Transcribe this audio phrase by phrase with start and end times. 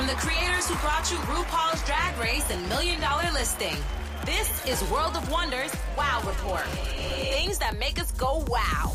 [0.00, 3.76] from the creators who brought you RuPaul's Drag Race and Million Dollar Listing.
[4.24, 6.64] This is World of Wonders Wow Report.
[6.64, 8.94] Things that make us go wow.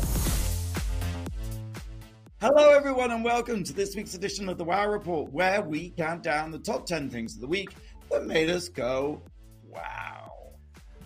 [2.40, 6.24] Hello, everyone, and welcome to this week's edition of the Wow Report, where we count
[6.24, 7.76] down the top 10 things of the week
[8.10, 9.22] that made us go
[9.62, 10.32] wow.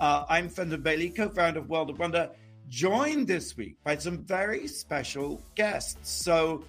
[0.00, 2.30] Uh, I'm Fenton Bailey, co founder of World of Wonder,
[2.70, 6.10] joined this week by some very special guests.
[6.10, 6.64] So,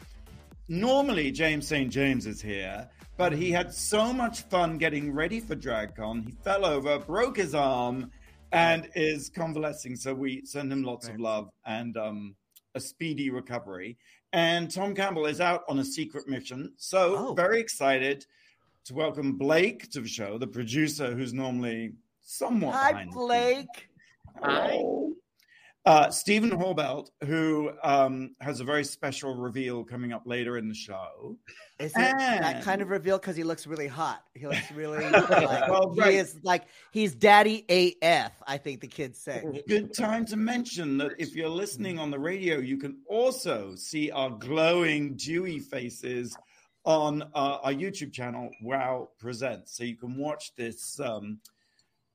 [0.68, 1.90] normally James St.
[1.90, 2.90] James is here,
[3.22, 7.54] but he had so much fun getting ready for DragCon, he fell over, broke his
[7.54, 8.10] arm,
[8.52, 9.96] and is convalescing.
[9.96, 12.36] So, we send him lots of love and um,
[12.74, 13.96] a speedy recovery.
[14.34, 16.74] And Tom Campbell is out on a secret mission.
[16.78, 17.34] So, Oh.
[17.36, 18.26] very excited
[18.86, 21.92] to welcome Blake to the show, the producer who's normally
[22.24, 23.90] somewhat Hi, behind the Blake.
[24.42, 25.14] Hello.
[25.84, 30.76] Uh, Stephan Horbelt, who um, has a very special reveal coming up later in the
[30.76, 31.40] show.
[31.80, 34.24] Is it that kind of reveal because he looks really hot?
[34.36, 36.14] He looks really like Well, he right.
[36.14, 37.66] is like he's daddy
[38.00, 38.32] AF.
[38.46, 39.64] I think the kids say.
[39.68, 44.12] Good time to mention that if you're listening on the radio, you can also see
[44.12, 46.38] our glowing, dewy faces
[46.86, 49.76] on uh, our YouTube channel, Wow Presents.
[49.78, 51.00] So you can watch this.
[51.00, 51.40] Um,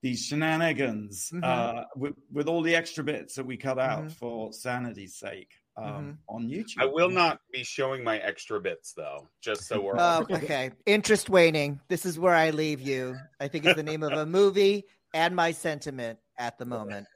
[0.06, 1.42] these shenanigans Mhm.
[1.44, 4.12] uh, with, with all the extra bits that we cut out Mhm.
[4.12, 6.78] for sanity's sake um, on YouTube.
[6.80, 10.70] I will not be showing my extra bits though, just so we're all Oh, okay.
[10.86, 11.80] Interest waning.
[11.88, 13.14] This is where I leave you.
[13.40, 17.06] I think it's the name of a movie and my sentiment at the moment.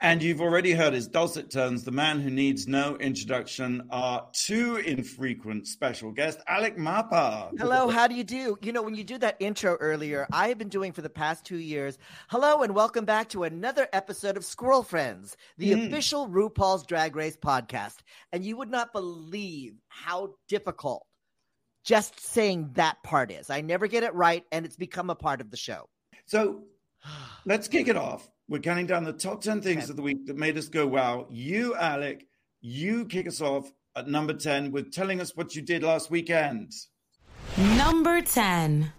[0.00, 4.76] And you've already heard his dulcet tones, the man who needs no introduction, our too
[4.76, 7.50] infrequent special guest, Alec Mapa.
[7.56, 8.58] Hello, how do you do?
[8.62, 11.44] You know, when you did that intro earlier, I have been doing for the past
[11.44, 11.98] two years.
[12.28, 15.86] Hello, and welcome back to another episode of Squirrel Friends, the Mm.
[15.86, 17.98] official RuPaul's Drag Race podcast.
[18.32, 21.06] And you would not believe how difficult
[21.84, 23.50] just saying that part is.
[23.50, 25.88] I never get it right, and it's become a part of the show.
[26.26, 26.64] So
[27.44, 28.28] let's kick it off.
[28.52, 29.90] We're counting down the top 10 things Okay.
[29.92, 31.26] of the week that made us go wow.
[31.30, 32.26] You, Alec,
[32.60, 36.70] you kick us off at number 10 with telling us what you did last weekend.
[37.56, 38.92] Number 10.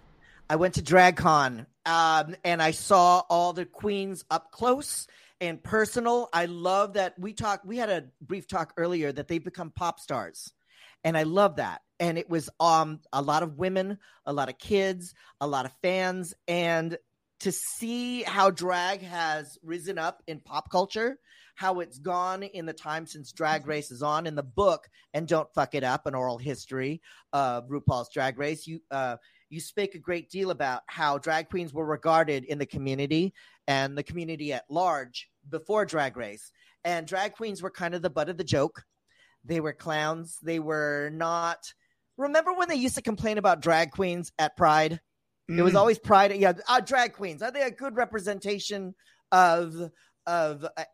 [0.50, 5.06] I went to DragCon um, and I saw all the queens up close
[5.40, 6.28] and personal.
[6.32, 7.64] I love that we talked.
[7.64, 10.52] We had a brief talk earlier that they've become pop stars,
[11.04, 11.82] and I love that.
[12.00, 15.70] And it was um a lot of women, a lot of kids, a lot of
[15.80, 16.98] fans, and
[17.44, 21.18] to see how drag has risen up in pop culture,
[21.56, 24.26] how it's gone in the time since Drag Race is on.
[24.26, 27.02] In the book, and don't fuck it up, an oral history
[27.34, 28.66] of RuPaul's Drag Race.
[28.66, 29.18] You uh
[29.50, 33.34] you speak a great deal about how drag queens were regarded in the community
[33.68, 36.50] and the community at large before drag race.
[36.82, 38.82] And drag queens were kind of the butt of the joke.
[39.44, 40.38] They were clowns.
[40.42, 41.58] They were not
[42.16, 45.00] remember when they used to complain about drag queens at pride
[45.48, 45.78] it was Mm.
[45.78, 48.94] always pride yeah uh, drag queens are they a good representation
[49.32, 49.74] of
[50.26, 50.84] of uh,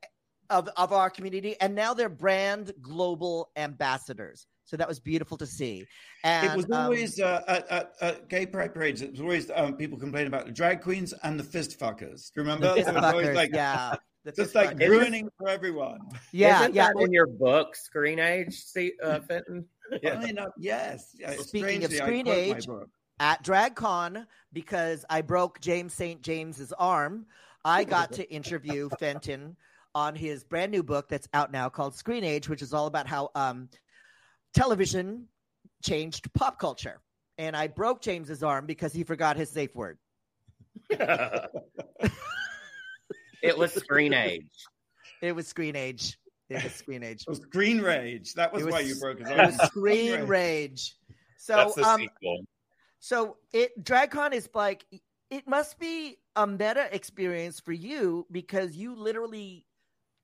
[0.50, 5.47] of of our community and now they're brand global ambassadors so that was beautiful to
[5.47, 5.87] see
[6.25, 9.03] and it was um, always uh, at, at, at gay pride parades.
[9.03, 12.31] It was always um, people complaining about the drag queens and the fist fuckers.
[12.33, 12.69] Do you remember?
[12.69, 13.94] The fist It was always fuckers, like, yeah.
[14.25, 14.89] The just like fuckers.
[14.89, 15.99] ruining for everyone.
[16.31, 16.93] yeah, Isn't yeah.
[16.94, 19.65] that in your book, Screen Age, see, uh, Fenton?
[20.05, 21.16] Funny enough, yes.
[21.19, 22.89] Yeah, Speaking of strangely, I screen quote my age, book.
[23.20, 26.22] At DragCon, because I broke James St.
[26.22, 27.26] James's arm,
[27.66, 29.56] I got to interview Fenton
[29.94, 33.06] on his brand new book that's out now called Screen Age, which is all about
[33.06, 33.69] how um,
[34.54, 35.26] television
[35.84, 37.03] changed pop culture.
[37.36, 39.98] And I broke James's arm because he forgot his safe word.
[40.91, 41.50] it
[43.56, 44.48] was Screen Age.
[45.20, 46.19] It was Screen Age.
[46.48, 47.25] It was Screen Age.
[47.26, 48.32] It was Green Rage.
[48.32, 49.47] That was, was- why you broke his It arm.
[49.48, 50.97] was Screen Rage.
[51.36, 52.44] So, that's the um, sequel.
[53.00, 54.84] So it DragCon is like
[55.31, 59.66] it must be a meta experience for you because you literally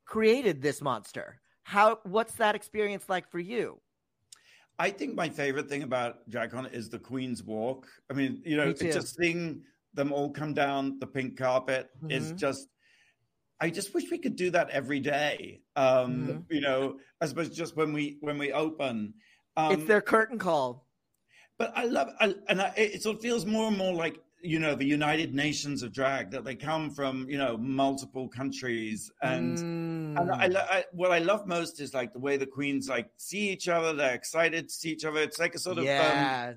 [0.04, 1.40] created this monster.
[1.64, 3.80] How what's that experience like for you?
[4.78, 7.88] I think my favorite thing about DragCon is the Queen's Walk.
[8.10, 9.64] I mean, you know, Me it's just seeing
[9.94, 12.38] them all come down the pink carpet is Mhm.
[12.38, 12.68] just.
[13.58, 15.62] I just wish we could do that every day.
[15.76, 16.44] Um, Mhm.
[16.50, 19.14] You know, I suppose just when we when we open.
[19.56, 20.85] Um, it's their curtain call.
[21.58, 24.58] But I love, I, and I, it sort of feels more and more like you
[24.58, 29.58] know the United Nations of drag that they come from you know multiple countries and.
[29.58, 29.96] Mm.
[30.18, 33.50] And I, I, what I love most is like the way the queens like see
[33.50, 33.92] each other.
[33.92, 35.20] They're excited to see each other.
[35.20, 36.54] It's like a sort of, um, yeah,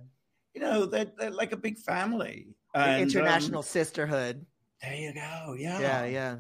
[0.54, 2.56] you know, they're, they're like a big family.
[2.74, 4.46] And, international um, sisterhood.
[4.82, 5.56] there you go.
[5.58, 5.80] Yeah.
[5.80, 6.36] Yeah, yeah.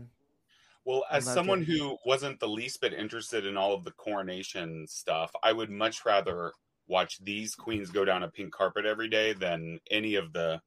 [0.85, 1.65] Well, as someone it.
[1.65, 6.05] who wasn't the least bit interested in all of the coronation stuff, I would much
[6.05, 6.53] rather
[6.89, 10.59] watch these queens go down a pink carpet every day than any of the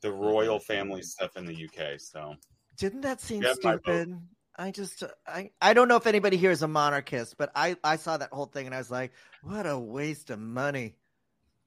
[0.00, 2.00] the royal family stuff in the UK.
[2.00, 2.36] So
[2.78, 4.18] Didn't that seem Yeah, stupid?
[4.56, 7.96] I just I I don't know if anybody here is a monarchist, but I I
[7.96, 9.12] saw that whole thing and I was like,
[9.42, 10.96] what a waste of money.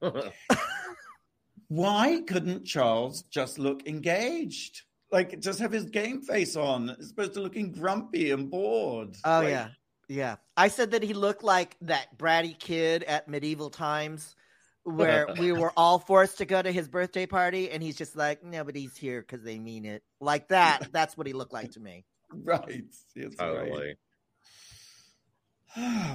[1.68, 4.82] Why couldn't Charles just look engaged?
[5.12, 6.90] Like, just have his game face on.
[6.90, 9.16] It's supposed to looking grumpy and bored.
[9.24, 9.70] Oh Like, yeah.
[10.08, 10.36] Yeah.
[10.58, 14.36] I said that he looked like that bratty kid at medieval times
[14.84, 18.44] where we were all forced to go to his birthday party and he's just like,
[18.44, 20.04] nobody's here because they mean it.
[20.20, 20.90] Like that.
[20.92, 22.06] That's what he looked like to me.
[22.32, 22.84] Right.
[23.16, 23.72] Yes, totally.
[23.72, 23.96] right.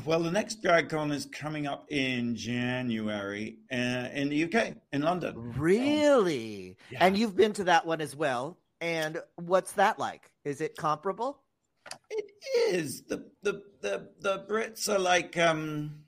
[0.05, 5.55] Well, the next DragCon is coming up in January uh, in the UK, in London.
[5.57, 6.77] Really?
[6.91, 6.99] Yeah.
[7.05, 8.57] And you've been to that one as well.
[8.81, 10.31] And what's that like?
[10.45, 11.41] Is it comparable?
[12.11, 12.31] It
[12.75, 16.05] is the the the the Brits are like um.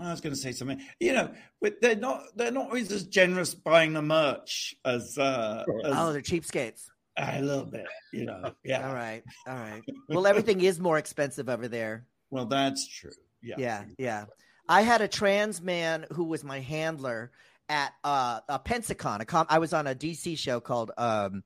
[0.00, 0.80] I was going to say something.
[1.00, 5.64] You know, but they're not they're not always as generous buying the merch as uh
[5.84, 6.84] as Oh, they're cheapskates.
[7.16, 7.86] a little bit.
[8.12, 8.86] You know, yeah.
[8.86, 9.24] All right.
[9.48, 9.82] All right.
[10.08, 12.06] Well, everything is more expensive over there.
[12.30, 13.10] Well, that's true.
[13.42, 13.56] Yeah.
[13.58, 13.84] Yeah.
[13.98, 14.24] Yeah.
[14.68, 17.32] I had a trans man who was my handler
[17.68, 19.20] at uh, a Pensacon.
[19.20, 21.42] A com- I was on a DC show called um,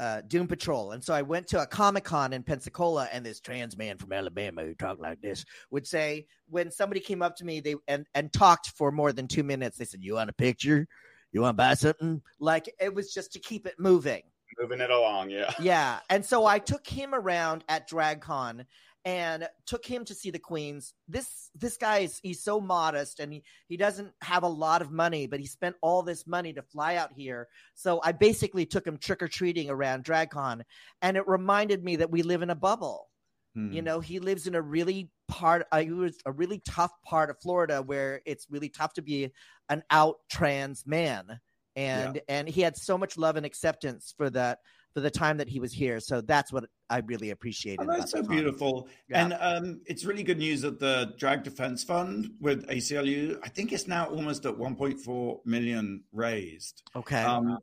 [0.00, 0.92] uh, Doom Patrol.
[0.92, 4.12] And so I went to a Comic Con in Pensacola, and this trans man from
[4.12, 8.06] Alabama who talked like this would say, when somebody came up to me they and,
[8.14, 10.88] and talked for more than two minutes, they said, You want a picture?
[11.32, 12.22] You want to buy something?
[12.40, 14.22] Like it was just to keep it moving.
[14.58, 15.52] moving it along, yeah.
[15.60, 15.98] Yeah.
[16.08, 18.64] And so I took him around at DragCon
[19.04, 20.92] and took him to see the queens.
[21.08, 24.90] This this guy is he's so modest and he, he doesn't have a lot of
[24.90, 27.48] money, but he spent all this money to fly out here.
[27.74, 30.62] So I basically took him trick or treating around DragCon,
[31.00, 33.08] and it reminded me that we live in a bubble.
[33.54, 33.72] Hmm.
[33.72, 35.66] You know, he lives in a really part.
[35.72, 39.32] Uh, it was a really tough part of Florida where it's really tough to be
[39.68, 41.40] an out trans man,
[41.74, 44.58] and and he had so much love and acceptance for that
[44.94, 46.00] for the time that he was here.
[46.00, 47.86] So that's what I really appreciated.
[47.88, 48.88] Oh, that's so beautiful.
[49.08, 49.24] Yeah.
[49.24, 53.72] And um, it's really good news that the Drag Defense Fund with ACLU, I think
[53.72, 56.82] it's now almost at 1.4 million raised.
[56.96, 57.22] Okay.
[57.22, 57.58] Um,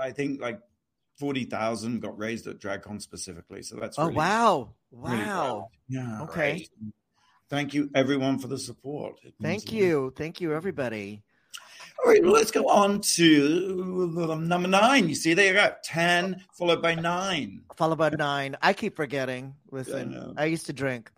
[0.00, 0.60] I think like
[1.18, 3.62] 40,000 got raised at DragCon specifically.
[3.62, 4.74] So that's oh really, wow!
[4.90, 5.68] really Wow!
[5.88, 6.22] Yeah.
[6.22, 6.52] Okay.
[6.52, 6.68] right.
[7.48, 9.20] Thank you, everyone, for the support.
[9.42, 11.22] Thank you, thank you, everybody.
[12.04, 15.08] All right, well, let's go on to number nine.
[15.08, 15.72] You see, there you go.
[15.84, 17.62] 10 followed by nine.
[17.76, 18.56] Followed by nine.
[18.60, 19.54] I keep forgetting.
[19.70, 20.34] Listen, know.
[20.36, 21.12] I used to drink.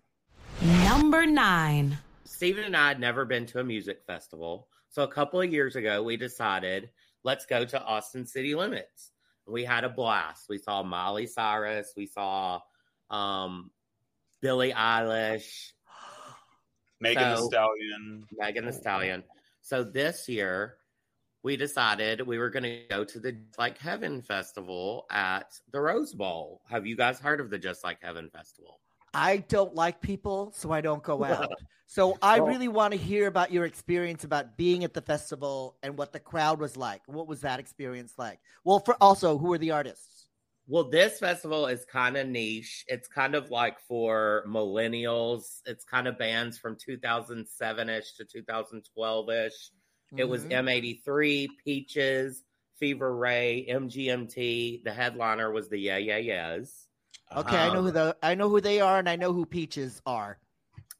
[0.61, 1.97] Number nine.
[2.25, 4.67] Stephan and I had never been to a music festival.
[4.89, 6.91] So a couple of years ago, we decided
[7.23, 9.11] let's go to Austin City Limits.
[9.47, 10.45] We had a blast.
[10.49, 11.93] We saw Miley Cyrus.
[11.97, 12.61] We saw
[13.09, 13.71] um,
[14.41, 15.71] Billie Eilish,
[16.99, 18.27] Megan Thee Stallion.
[18.37, 19.23] Megan Thee Stallion.
[19.65, 20.75] So this year,
[21.41, 25.81] we decided we were going to go to the Just Like Heaven Festival at the
[25.81, 26.61] Rose Bowl.
[26.69, 28.79] Have you guys heard of the Just Like Heaven Festival?
[29.11, 31.51] I don't like people, so I don't go out.
[31.87, 35.97] so I really want to hear about your experience about being at the festival and
[35.97, 37.01] what the crowd was like.
[37.07, 38.37] What was that experience like?
[38.63, 40.14] Well, for also, who are the artists?
[40.67, 42.85] Well, this festival is kind of niche.
[42.87, 45.61] It's kind of like for millennials.
[45.65, 49.71] It's kind of bands from 2007 ish to 2012 ish.
[50.17, 50.51] It was Mhm.
[50.51, 52.43] M83, Peaches,
[52.79, 54.81] Fever Ray, MGMT.
[54.83, 56.87] The headliner was the Yeah Yeah Yeahs.
[57.35, 57.57] okay.
[57.57, 60.01] I know um, who the I know who they are, and I know who Peaches
[60.05, 60.39] are.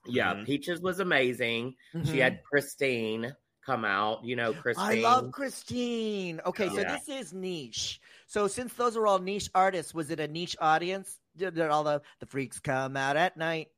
[0.07, 0.45] Yeah, Mhm.
[0.45, 1.75] Peaches was amazing.
[2.03, 2.19] She Mhm.
[2.19, 4.23] had Christine come out.
[4.23, 4.99] You know, Christine.
[4.99, 6.39] I love Christine.
[6.45, 7.99] Okay, so this is niche.
[8.27, 11.19] So since those are all niche artists, was it a niche audience?
[11.35, 13.69] Did, did all the the freaks come out at night?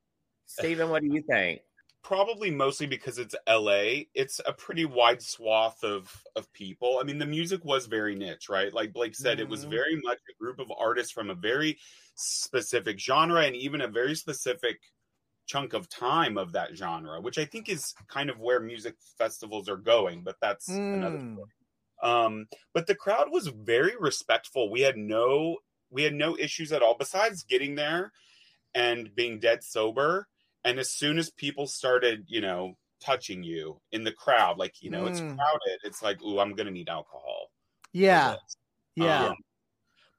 [0.46, 1.62] Stephan, what do you think?
[2.04, 4.08] Probably mostly because it's LA.
[4.14, 7.00] It's a pretty wide swath of of people.
[7.02, 8.74] I mean, the music was very niche, right?
[8.74, 9.70] Like Blake said, it was Mhm.
[9.70, 11.78] very much a group of artists from a very
[12.16, 14.80] specific genre and even a very specific
[15.48, 19.70] chunk of time of that genre, which I think is kind of where music festivals
[19.70, 20.24] are going.
[20.24, 21.50] But that's another Hmm.
[22.04, 25.58] Um but the crowd was very respectful we had no
[25.90, 28.12] we had no issues at all besides getting there
[28.76, 30.28] and being dead sober
[30.64, 34.90] and as soon as people started you know touching you in the crowd like you
[34.90, 35.36] know it's Mm.
[35.38, 37.52] crowded it's like ooh i'm gonna need alcohol
[37.94, 38.36] Yeah,
[38.96, 39.28] yeah.
[39.28, 39.36] Um,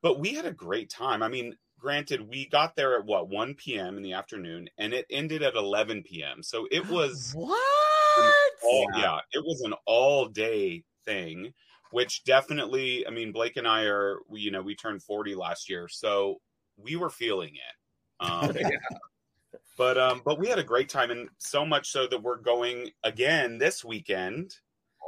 [0.03, 3.55] but we had a great time i mean granted we got there at what 1
[3.55, 8.53] p.m in the afternoon and it ended at 11 p.m so it was what?
[8.63, 9.01] all, Yeah.
[9.03, 9.21] yeah.
[9.33, 11.55] it was an all day thing,
[11.91, 15.69] which definitely, I mean, Blake and I are, we, you know, we turned 40 last
[15.69, 16.41] year, so
[16.77, 18.25] we were feeling it.
[18.27, 18.57] Um,
[19.79, 22.91] But um, but we had a great time, and so much so that we're going
[23.05, 24.57] again this weekend.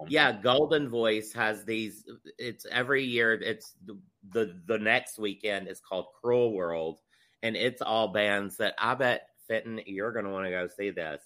[0.09, 2.05] Yeah, Goldenvoice has these.
[2.39, 3.33] It's every year.
[3.35, 3.99] It's the
[4.31, 7.01] the, the next weekend is called Cruel World,
[7.43, 10.91] and it's all bands that I bet Fenton you're going to want to go see
[10.91, 11.21] this.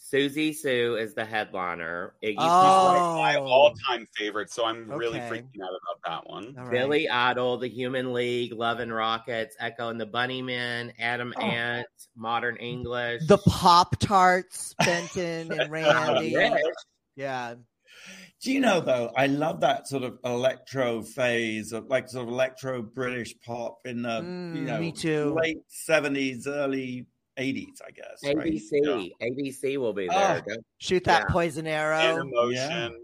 [0.00, 2.14] Siouxsie Sioux is the headliner.
[2.20, 3.16] It used Oh.
[3.18, 6.54] My all-time favorite, so I'm really freaking out about that one.
[6.58, 6.70] All right.
[6.70, 11.40] Billy Idol, The Human League, Love and Rockets, Echo and the Bunnymen, Adam Oh.
[11.40, 13.22] Ant, Modern English.
[13.26, 16.28] The Pop Tarts, Fenton and Randy.
[16.28, 16.56] Yeah.
[17.16, 17.54] Yeah.
[18.42, 19.10] Do you know though?
[19.16, 24.02] I love that sort of electro phase of like sort of electro British pop in
[24.02, 25.34] the Mm, you know me too.
[25.40, 28.22] late seventies, early eighties, I guess.
[28.22, 28.36] right?
[28.36, 29.12] ABC.
[29.22, 30.44] ABC will be there.
[30.48, 30.54] Oh.
[30.78, 31.32] Shoot that Yeah.
[31.32, 31.96] poison arrow.
[31.98, 32.94] Animotion.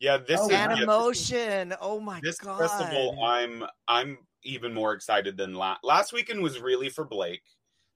[0.00, 0.76] Yeah, this Oh, is wow.
[0.76, 2.58] yeah, Oh my this god.
[2.58, 7.42] festival i'm i'm even more excited than last last weekend was really for blake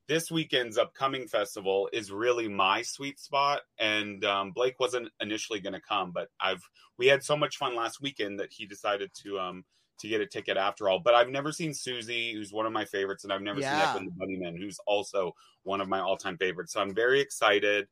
[0.06, 5.72] this weekend's upcoming festival is really my sweet spot and um, blake wasn't initially going
[5.74, 6.62] to come but i've
[6.96, 9.64] we had so much fun last weekend that he decided to um
[9.98, 12.84] to get a ticket after all but i've never seen siouxsie who's one of my
[12.84, 13.70] favorites and i've never Yeah.
[13.70, 15.32] seen Echo and the bunnymen who's also
[15.64, 17.88] one of my all-time favorites so i'm very excited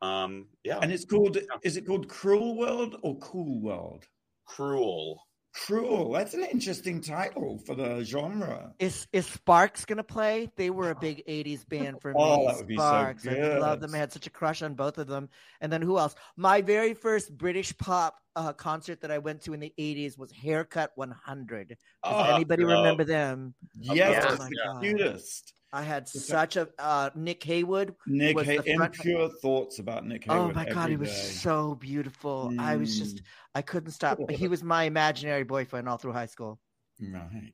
[0.00, 4.06] um yeah And it's called is it called Cruel World or Cool World?
[4.46, 5.22] cruel
[5.54, 6.12] Cruel.
[6.12, 8.72] That's an interesting title for the genre.
[8.78, 10.50] Is is Sparks gonna play?
[10.56, 12.16] They were a big '80s band for me.
[12.18, 13.94] Oh, that would be so Sparks, I love them.
[13.94, 15.28] I had such a crush on both of them.
[15.60, 16.14] And then who else?
[16.36, 20.30] My very first British pop uh, concert that I went to in the '80s was
[20.30, 21.68] Haircut 100.
[21.68, 22.76] Does Oh, anybody no.
[22.78, 23.54] remember them?
[23.80, 25.54] yes, Oh my the cutest.
[25.72, 26.18] I had Okay.
[26.18, 27.94] such a uh, Nick Heyward.
[28.06, 30.50] Nick Was Hay- impure thoughts about Nick Heyward.
[30.50, 31.14] Oh my god, every he was day.
[31.16, 32.52] so beautiful.
[32.58, 33.22] I was just, Mm,
[33.54, 34.18] I couldn't stop.
[34.30, 36.58] He was my imaginary boyfriend all through high school.
[37.00, 37.52] right.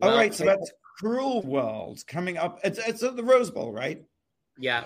[0.00, 2.60] Well, All right, so I- that's Cruel World coming up.
[2.64, 4.02] It's, it's at the Rose Bowl, right?
[4.58, 4.84] Yeah.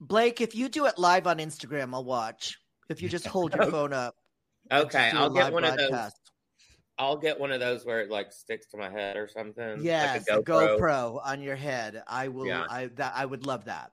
[0.00, 2.56] Blake, if you do it live on Instagram, I'll watch.
[2.88, 4.14] If you just hold your phone up.
[4.72, 6.12] Okay, do a I'll get live one of those.
[7.00, 7.10] Broadcast.
[7.10, 9.82] I'll get one of those where it like sticks to my head or something.
[9.82, 11.20] Yes, like a GoPro.
[11.24, 12.02] on your head.
[12.06, 12.46] I will.
[12.46, 12.66] Yeah.
[12.68, 13.92] I that I would love that.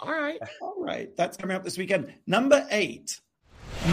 [0.00, 0.40] All right.
[0.60, 2.12] All right, that's coming up this weekend.
[2.26, 3.20] Number eight.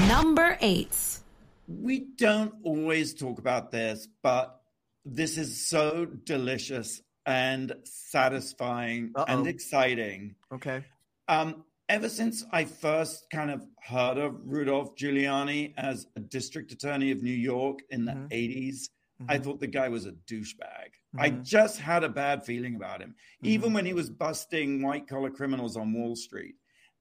[0.08, 1.20] Number eight.
[1.68, 4.60] We don't always talk about this, but
[5.06, 9.26] this is so delicious and satisfying Uh-oh.
[9.28, 10.36] and exciting.
[10.54, 10.84] Okay.
[11.28, 17.12] Um, ever since I first kind of heard of Rudolph Giuliani as a district attorney
[17.12, 18.28] of New York in the Mhm.
[18.32, 18.90] 80s,
[19.28, 19.44] I Mhm.
[19.44, 20.90] thought the guy was a douchebag.
[21.18, 21.44] I Mhm.
[21.44, 23.74] just had a bad feeling about him, even Mhm.
[23.76, 26.56] when he was busting white collar criminals on Wall Street.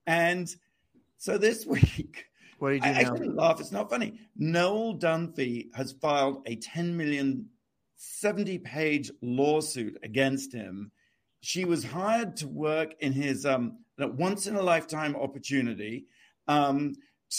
[0.07, 0.55] And
[1.17, 1.65] so this
[2.11, 2.27] week,
[2.59, 3.15] What did you I, I know?
[3.17, 3.61] shouldn't laugh.
[3.61, 4.21] It's not funny.
[4.37, 7.51] Noelle Dunphy has filed a 10 million,
[7.97, 10.93] 70 page lawsuit against him.
[11.41, 16.07] She was hired to work in his um, once in a lifetime opportunity
[16.49, 16.95] um,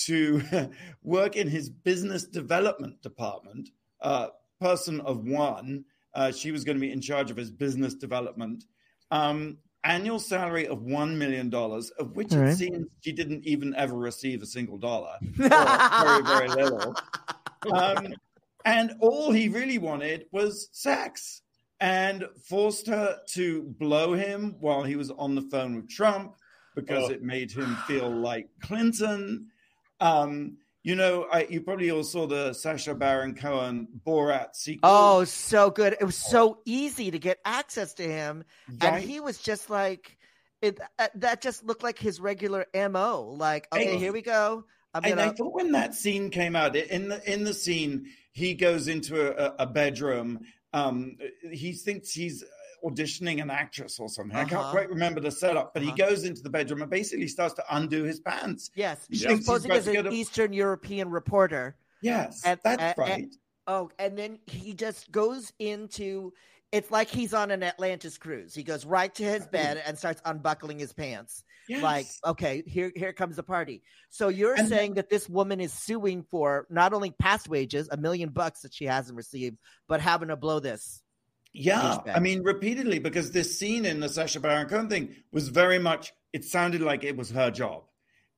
[0.06, 0.42] to
[1.04, 3.70] work in his business development department.
[4.02, 4.28] Uh,
[4.60, 8.64] person of one, uh, she was going to be in charge of his business development.
[9.12, 13.96] Um, annual salary of $1 million, of which All it seems she didn't even ever
[13.96, 15.18] receive a single dollar.
[15.22, 16.96] very, very little.
[17.72, 18.14] Um,
[18.66, 21.42] and all he really wanted was sex
[21.80, 26.36] and forced her to blow him while he was on the phone with Trump
[26.76, 27.12] because Oh.
[27.12, 29.48] it made him feel like Clinton.
[30.00, 34.82] Um, you know, I, you probably all saw the Sacha Baron Cohen Borat sequel.
[34.92, 35.94] Oh, so good.
[36.00, 38.44] It was so easy to get access to him.
[38.82, 38.96] right?
[38.96, 40.18] And he was just like,
[40.62, 43.34] it, uh, that just looked like his regular MO.
[43.38, 44.66] Like, okay, I- here we go.
[44.96, 45.38] I'm And I gonna.
[45.38, 49.56] thought when that scene came out, in the in the scene, he goes into a,
[49.64, 50.42] a bedroom.
[50.72, 51.18] Um,
[51.52, 52.44] he thinks he's
[52.84, 54.36] auditioning an actress or something.
[54.36, 54.72] I can't Uh-huh.
[54.72, 55.92] quite remember the setup, but Uh-huh.
[55.92, 58.72] he goes into the bedroom and basically starts to undo his pants.
[58.76, 61.76] Yes, He posing as an a- Eastern European reporter.
[62.02, 63.36] Yes, And- that's and- right.
[63.66, 66.34] Oh, and then he just goes into.
[66.74, 68.56] It's like he's on an Atlantis cruise.
[68.56, 71.44] He goes right to his bed and starts unbuckling his pants.
[71.70, 71.82] yes.
[71.84, 73.84] Like, okay, here here comes the party.
[74.10, 77.96] So you're And- saying that this woman is suing for not only past wages, a
[77.96, 81.03] million bucks that she hasn't received, but having to blow this.
[81.54, 82.00] Yeah.
[82.08, 86.12] I mean, repeatedly, because this scene in the Sacha Baron Cohen thing was very much,
[86.34, 87.84] it sounded like it was her job.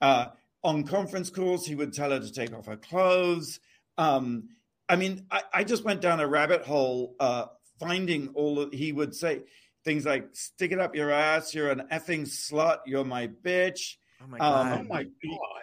[0.02, 0.28] Uh,
[0.64, 3.60] on conference calls, he would tell her to take off her clothes.
[3.98, 4.50] Um,
[4.90, 7.46] I mean, I, I just went down a rabbit hole uh,
[7.80, 9.44] finding all of, he would say
[9.86, 13.96] things like, stick it up your ass, you're an effing slut, you're my bitch.
[14.22, 14.80] Oh my Um, god!
[14.80, 15.62] oh my god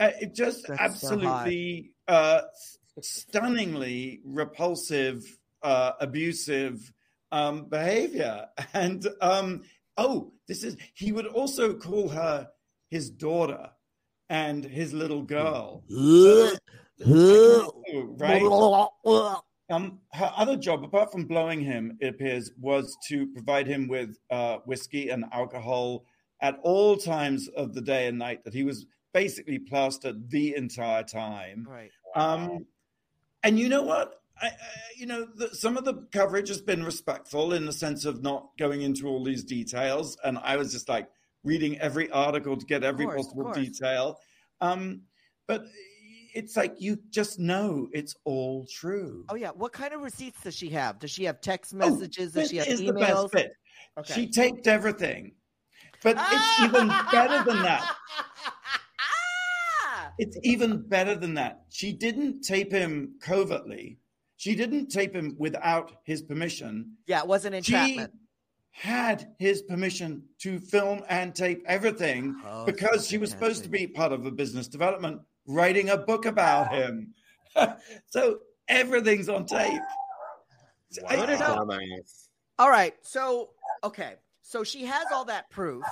[0.00, 2.42] Uh, it just That's so absolutely uh,
[3.00, 6.92] stunningly repulsive, uh, abusive
[7.32, 8.46] um, behavior.
[8.74, 9.62] And um,
[9.96, 10.76] oh, this is.
[10.94, 12.48] He would also call her
[12.90, 13.70] his daughter
[14.28, 15.84] and his little girl.
[17.00, 17.82] So,
[18.18, 18.42] right?
[19.70, 24.16] Um, her other job, apart from blowing him, it appears, was to provide him with
[24.30, 26.06] uh, whiskey and alcohol
[26.40, 28.42] at all times of the day and night.
[28.44, 31.66] That he was basically plastered the entire time.
[31.68, 31.90] Right.
[32.16, 32.64] Um,
[33.42, 34.22] and you know what?
[34.40, 34.50] I, I,
[34.96, 38.48] you know, the, some of the coverage has been respectful in the sense of not
[38.58, 40.16] going into all these details.
[40.24, 41.08] And I was just like
[41.44, 44.18] reading every article to get every course, possible detail.
[44.60, 45.02] Um,
[45.46, 45.62] but
[46.34, 49.24] it's like you just know it's all true.
[49.28, 49.50] Oh yeah.
[49.50, 50.98] What kind of receipts does she have?
[50.98, 52.32] Does she have text Oh, messages?
[52.32, 53.30] does she have is the emails?
[53.30, 53.52] best bit.
[53.98, 54.14] Okay.
[54.14, 55.32] She taped everything.
[56.02, 57.94] But it's even better than that.
[60.18, 61.62] It's even better than that.
[61.68, 63.98] She didn't tape him covertly.
[64.38, 66.92] She didn't tape him without his permission.
[67.06, 68.12] Yeah, it wasn't entrapment.
[68.72, 73.64] She had his permission to film and tape everything Oh, because so she was supposed
[73.64, 77.14] to be part of a business development, writing a book about him.
[78.06, 79.80] so everything's on tape.
[81.08, 81.58] I- Put it up.
[81.58, 82.28] Dumbass.
[82.60, 82.94] All right.
[83.02, 83.50] So,
[83.82, 84.14] okay.
[84.42, 85.84] So she has all that proof.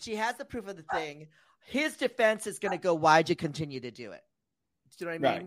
[0.00, 1.28] She has the proof of the thing.
[1.66, 4.22] His defense is going to go, why'd you continue to do it?
[4.98, 5.46] Do you know what I Right.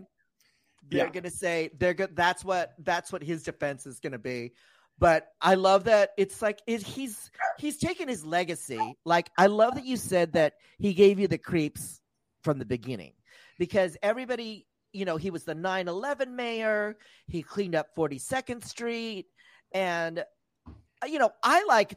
[0.88, 1.12] They're Yeah.
[1.12, 2.16] going to say they're good.
[2.16, 4.52] That's what that's what his defense is going to be.
[4.98, 8.78] But I love that it's like it, he's he's taken his legacy.
[9.04, 12.00] Like I love that you said that he gave you the creeps
[12.44, 13.14] from the beginning
[13.58, 16.98] because everybody, you know, he was the 9/11 mayor.
[17.26, 19.26] He cleaned up 42nd Street,
[19.72, 20.18] and
[20.68, 21.96] uh, you know, I like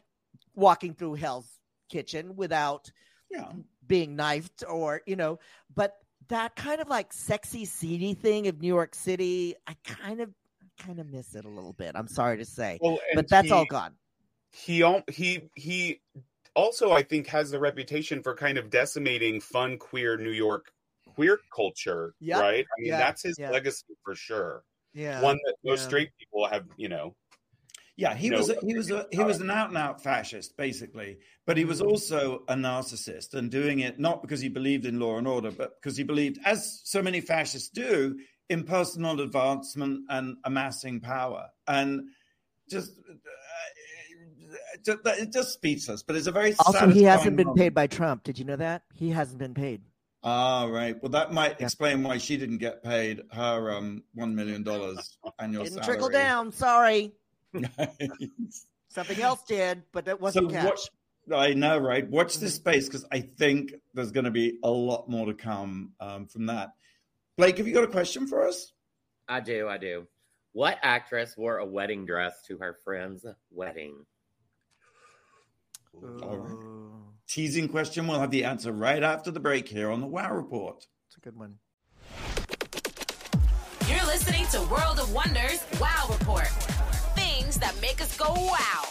[0.55, 2.91] walking through Hell's Kitchen without
[3.29, 3.51] Yeah.
[3.85, 5.39] being knifed or you know,
[5.75, 5.93] but
[6.29, 10.33] that kind of like sexy seedy thing of New York City, I kind of
[10.77, 11.91] kind of miss it a little bit.
[11.95, 13.95] I'm sorry to say, Well, but that's he- all gone.
[14.51, 16.01] he he he
[16.55, 20.71] also I think has the reputation for kind of decimating fun queer New York
[21.15, 22.39] queer culture, Yep.
[22.41, 22.65] right?
[22.65, 22.97] I mean, Yeah.
[22.97, 23.51] that's his Yeah.
[23.51, 24.63] legacy for sure.
[24.93, 25.87] Yeah, One that most Yeah.
[25.87, 27.15] straight people have, you know.
[27.97, 30.57] Yeah, he No, was a, he was a, he was an out and out fascist,
[30.57, 31.19] basically.
[31.45, 31.87] But he was Mm.
[31.89, 35.81] also a narcissist, and doing it not because he believed in law and order, but
[35.81, 41.47] because he believed, as so many fascists do, in personal advancement and amassing power.
[41.67, 42.09] And
[42.69, 46.03] just uh, just- it just speechless.
[46.03, 47.59] But it's a very also he hasn't been moment.
[47.61, 48.23] paid by Trump.
[48.23, 49.81] Did you know that he hasn't been paid?
[50.23, 51.01] Ah, right.
[51.01, 51.65] Well, that might Yeah.
[51.67, 55.93] explain why she didn't get paid her um one million dollars annual Didn't salary.
[55.93, 56.51] trickle down.
[56.51, 57.13] Sorry,
[57.61, 57.87] down.
[58.89, 60.65] something else did, but it wasn't so cash.
[60.65, 60.79] watch
[61.33, 62.57] i know right watch this Mhm.
[62.57, 66.45] space because i think there's going to be a lot more to come um, from
[66.45, 66.73] that
[67.35, 68.71] blake have you got a question for us
[69.27, 70.05] I do, I do.
[70.53, 74.05] What actress wore a wedding dress to her friend's wedding?
[76.21, 76.51] All right.
[76.51, 76.91] Ooh,
[77.27, 80.85] teasing question we'll have the answer right after the break here on the wow report
[81.07, 81.57] It's a good one.
[83.87, 86.47] You're listening to World of Wonders Wow Report.
[87.55, 88.83] Things that make us go wow.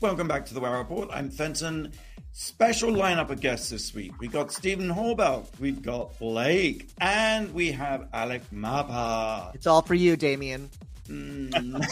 [0.00, 1.92] welcome back to the wow report i'm fenton
[2.32, 7.70] special lineup of guests this week we got stephan horbelt we've got blake and we
[7.70, 10.68] have alec mapa It's all for you, Damien.
[11.06, 11.84] Mm.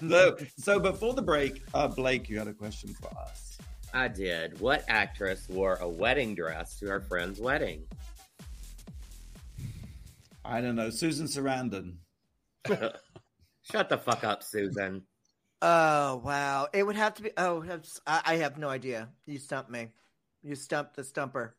[0.08, 3.58] so, so before the break uh, blake you had a question for us
[3.92, 4.58] I did.
[4.60, 7.82] What actress wore a wedding dress to her friend's wedding?
[10.42, 10.88] I don't know.
[10.88, 11.96] Susan Sarandon.
[13.70, 15.02] Shut the fuck up, Susan.
[15.62, 16.68] Oh wow!
[16.72, 17.30] It would have to be.
[17.36, 17.64] Oh,
[18.06, 19.08] I, I have no idea.
[19.26, 19.88] You stumped me.
[20.42, 21.56] You stumped the stumper.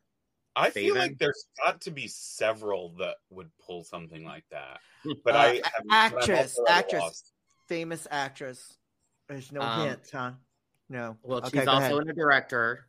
[0.56, 4.80] I feel like there's got to be several that would pull something like that.
[5.24, 7.02] But Uh, I a- have, actress, but I'm also at a actress.
[7.02, 7.32] loss.
[7.68, 8.78] Famous actress.
[9.28, 10.32] There's no Um, hint, huh?
[10.88, 11.16] No.
[11.22, 12.08] Well, Okay, she's also ahead.
[12.08, 12.86] a director.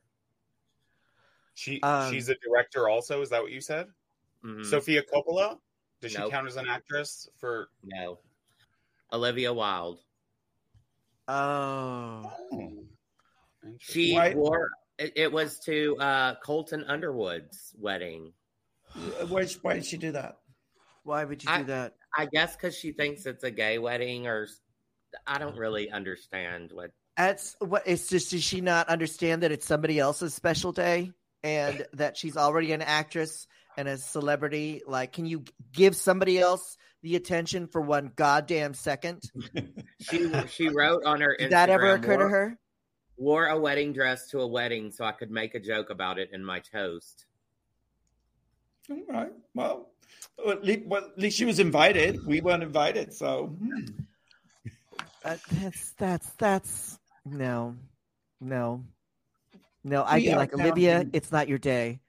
[1.54, 3.22] She Um, she's a director also.
[3.22, 3.88] Is that what you said?
[4.44, 4.66] Mhm.
[4.66, 5.60] Sofia Coppola.
[6.02, 7.70] Does she count as an actress for?
[7.84, 8.20] No.
[9.12, 10.00] Olivia Wilde.
[11.28, 12.32] Oh.
[13.80, 18.34] She Why- wore it, it was to uh Colton Underwood's wedding.
[19.28, 20.38] Why, why did she do that?
[21.04, 21.94] Why would you I- do that?
[22.18, 24.48] I guess because she thinks it's a gay wedding, or
[25.28, 26.90] I don't really understand what.
[27.16, 27.84] That's what.
[27.86, 28.32] It's just.
[28.32, 31.12] Does she not understand that it's somebody else's special day
[31.44, 33.46] and that she's already an actress
[33.80, 34.82] and a celebrity?
[34.86, 39.24] Like, can you give somebody else the attention for one goddamn second?
[40.02, 41.36] She she wrote on her.
[41.38, 42.58] Did that ever Instagram, occur to her?
[43.18, 46.30] Wore a wedding dress to a wedding so I could make a joke about it
[46.32, 47.26] in my toast.
[48.90, 49.34] All right.
[49.54, 49.90] Well,
[50.48, 52.26] at least, well, at least she was invited.
[52.26, 53.82] We weren't invited, so hmm.
[55.26, 57.76] Uh, that's that's that's No,
[58.40, 58.86] no,
[59.84, 60.04] no.
[60.06, 61.06] I'd We be like Olivia.
[61.12, 62.00] It's not your day.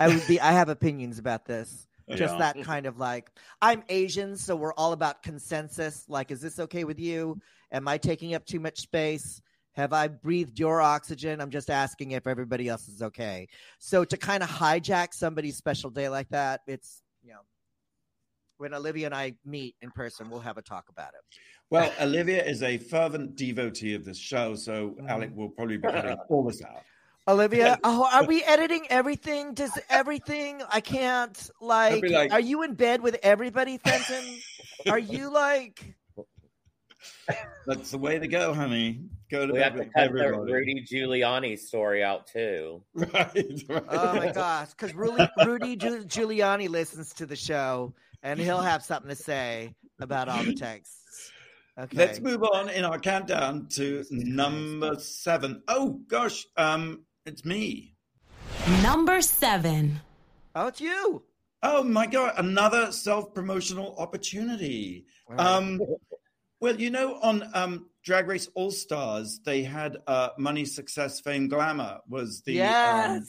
[0.00, 0.40] I would be.
[0.40, 1.86] I have opinions about this.
[2.10, 2.38] Just Yeah.
[2.38, 3.30] that kind of like
[3.60, 6.04] I'm Asian, so we're all about consensus.
[6.08, 7.40] Like, is this okay with you?
[7.72, 9.40] Am I taking up too much space?
[9.74, 11.40] Have I breathed your oxygen?
[11.40, 13.48] I'm just asking if everybody else is okay.
[13.78, 17.40] So to kind of hijack somebody's special day like that, it's you know,
[18.58, 21.38] when Olivia and I meet in person, we'll have a talk about it.
[21.70, 25.08] Well, Olivia is a fervent devotee of this show, so Mhm.
[25.08, 26.84] Alec will probably be cutting all this out.
[27.28, 29.52] Olivia, oh, are we editing everything?
[29.54, 30.62] Does everything?
[30.70, 31.50] I can't.
[31.60, 34.24] Like, like- are you in bed with everybody, Fenton?
[34.88, 35.94] are you like?
[37.66, 39.00] That's the way to go, honey.
[39.28, 40.52] Go to We bed have to with cut the.
[40.52, 42.82] Rudy Giuliani story out too.
[42.94, 43.34] Right,
[43.68, 43.82] right.
[43.88, 44.70] Oh my gosh!
[44.70, 50.28] Because Rudy, Rudy Giuliani listens to the show, and he'll have something to say about
[50.28, 51.32] all the texts.
[51.78, 51.96] Okay.
[51.96, 55.62] Let's move on in our countdown to number seven.
[55.68, 57.92] Oh gosh, um, it's me.
[58.82, 60.00] Number seven.
[60.54, 61.24] Oh, it's you.
[61.62, 65.04] Oh my god, another self-promotional opportunity.
[65.36, 65.80] Um,
[66.60, 71.48] well, you know, on um, Drag Race All Stars, they had uh, Money, Success, Fame,
[71.48, 73.18] Glamour was the yes.
[73.18, 73.26] um,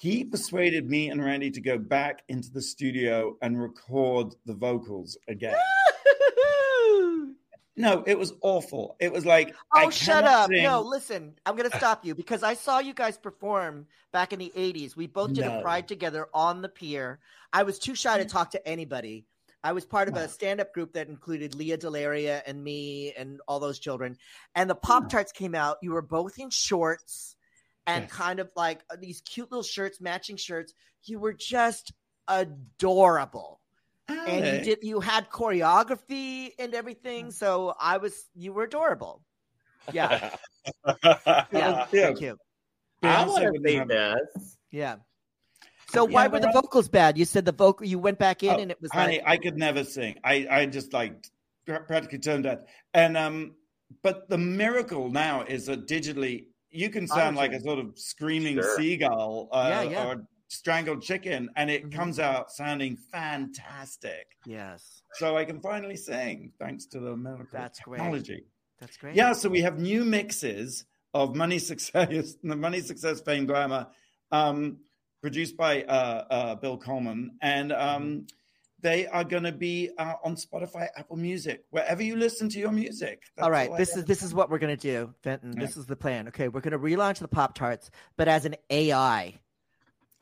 [0.00, 5.16] He persuaded me and Randy to go back into the studio and record the vocals
[5.28, 5.54] again.
[7.76, 8.96] No, it was awful.
[9.00, 10.48] It was like I Oh, shut up.
[10.48, 14.32] sing- No, listen, I'm going to stop you because I saw you guys perform back
[14.32, 14.94] in the 80s.
[14.96, 15.58] We both did No.
[15.58, 17.18] a pride together on the pier.
[17.52, 19.26] I was too shy to talk to anybody.
[19.64, 23.40] I was part of a stand up group that included Lea DeLaria and me and
[23.48, 24.18] all those children.
[24.54, 25.78] And the Pop Tarts came out.
[25.82, 27.34] You were both in shorts
[27.86, 28.12] and Yes.
[28.12, 30.74] kind of like uh, these cute little shirts, matching shirts.
[31.04, 31.92] You were just
[32.28, 33.60] adorable
[34.08, 39.22] and you did you had choreography and everything so i was you were adorable
[39.92, 40.30] yeah
[40.86, 40.94] yeah,
[41.52, 41.84] Yeah.
[41.86, 42.36] thank you
[43.02, 44.56] I Beyonce want to wouldn't see this.
[44.70, 44.96] yeah
[45.86, 48.50] so why Yeah, were the vocals bad you said the vocal you went back in
[48.52, 50.16] Oh, and it was honey, like I could never sing.
[50.24, 51.14] I, I just like
[51.66, 52.64] practically turned dead.
[52.94, 53.54] And um,
[54.02, 58.56] but the miracle now is that digitally you can sound like a sort of screaming
[58.56, 58.76] Sure.
[58.76, 60.04] seagull uh, Yeah, yeah.
[60.06, 60.16] or
[60.54, 61.92] strangled chicken, and it Mhm.
[61.92, 64.36] comes out sounding fantastic.
[64.46, 67.98] yes So I can finally sing thanks to the miracle That's great.
[67.98, 68.44] technology.
[68.80, 73.46] that's great Yeah, so we have new mixes of Money Success, the Money Success Fame
[73.46, 73.86] Glamour,
[74.32, 74.78] um,
[75.22, 78.26] produced by uh, uh, Bill Coleman, and um,
[78.80, 82.72] they are going to be uh, on Spotify, Apple Music, wherever you listen to your
[82.72, 83.22] music.
[83.36, 84.00] That's all right I this have.
[84.00, 85.60] is this is what we're gonna do fenton Yeah.
[85.64, 89.34] this is the plan okay we're gonna relaunch the pop tarts but as an ai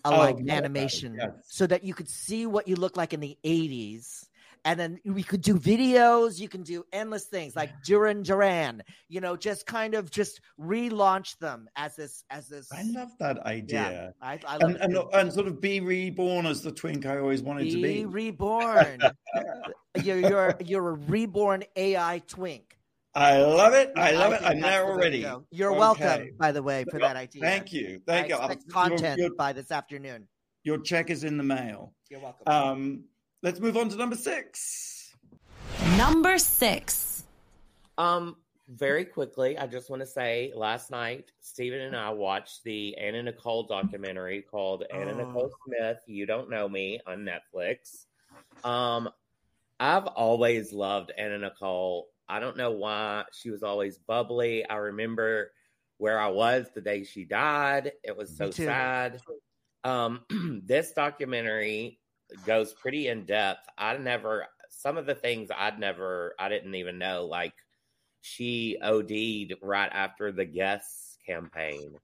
[0.05, 1.31] Oh, like animation yes.
[1.47, 4.27] so that you could see what you look like in the 80s
[4.65, 9.21] and then we could do videos you can do endless things like duran duran you
[9.21, 14.15] know just kind of just relaunch them as this as this I love that idea.
[14.21, 17.43] i, I love And, and, and sort of be reborn as the twink I always
[17.43, 18.05] wanted to be be.
[18.07, 19.01] reborn
[20.03, 22.79] you're you're you're a reborn ai twink
[23.15, 23.93] I love it.
[23.97, 24.41] I love it.
[24.43, 25.23] I'm there the way to already.
[25.23, 25.45] go.
[25.51, 25.79] you're Okay.
[25.79, 28.01] welcome by the way for that idea Thank you.
[28.07, 28.35] Thank I you.
[28.37, 30.27] expect Your- content Your, by this afternoon
[30.65, 31.93] your check is in the mail.
[32.09, 33.05] you're welcome Um,
[33.43, 35.15] let's move on to number six.
[35.99, 37.25] Number six.
[37.99, 38.37] Um,
[38.69, 43.23] very quickly, I just want to say last night, Stephan and I watched the Anna
[43.25, 45.17] Nicole documentary called Anna Oh.
[45.27, 48.07] Nicole Smith, You Don't Know Me on Netflix.
[48.65, 49.11] Um,
[49.79, 52.09] I've always loved Anna Nicole.
[52.29, 54.69] I don't know why she was always bubbly.
[54.69, 55.53] I remember
[55.99, 57.93] where I was the day she died.
[58.03, 59.21] It was so sad.
[59.85, 60.21] Um,
[60.65, 62.01] this documentary
[62.47, 63.69] goes pretty in depth.
[63.77, 67.53] I never some of the things I'd never I didn't even know like
[68.23, 71.95] she OD'd right after the Guess campaign.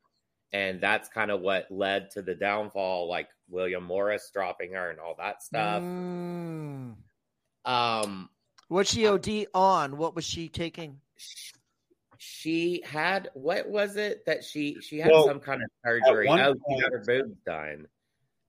[0.52, 4.98] And that's kind of what led to the downfall, like William Morris dropping her and
[4.98, 5.82] all that stuff.
[5.82, 6.94] Mm.
[7.64, 8.30] Um,
[8.68, 9.96] What's she OD on?
[9.96, 11.00] What was she taking?
[12.20, 16.26] she had what was it that she she had Well, some kind of surgery?
[16.26, 17.86] one Oh, she got her boobs done,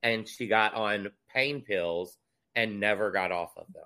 [0.01, 2.17] and she got on pain pills
[2.55, 3.84] and never got off of them.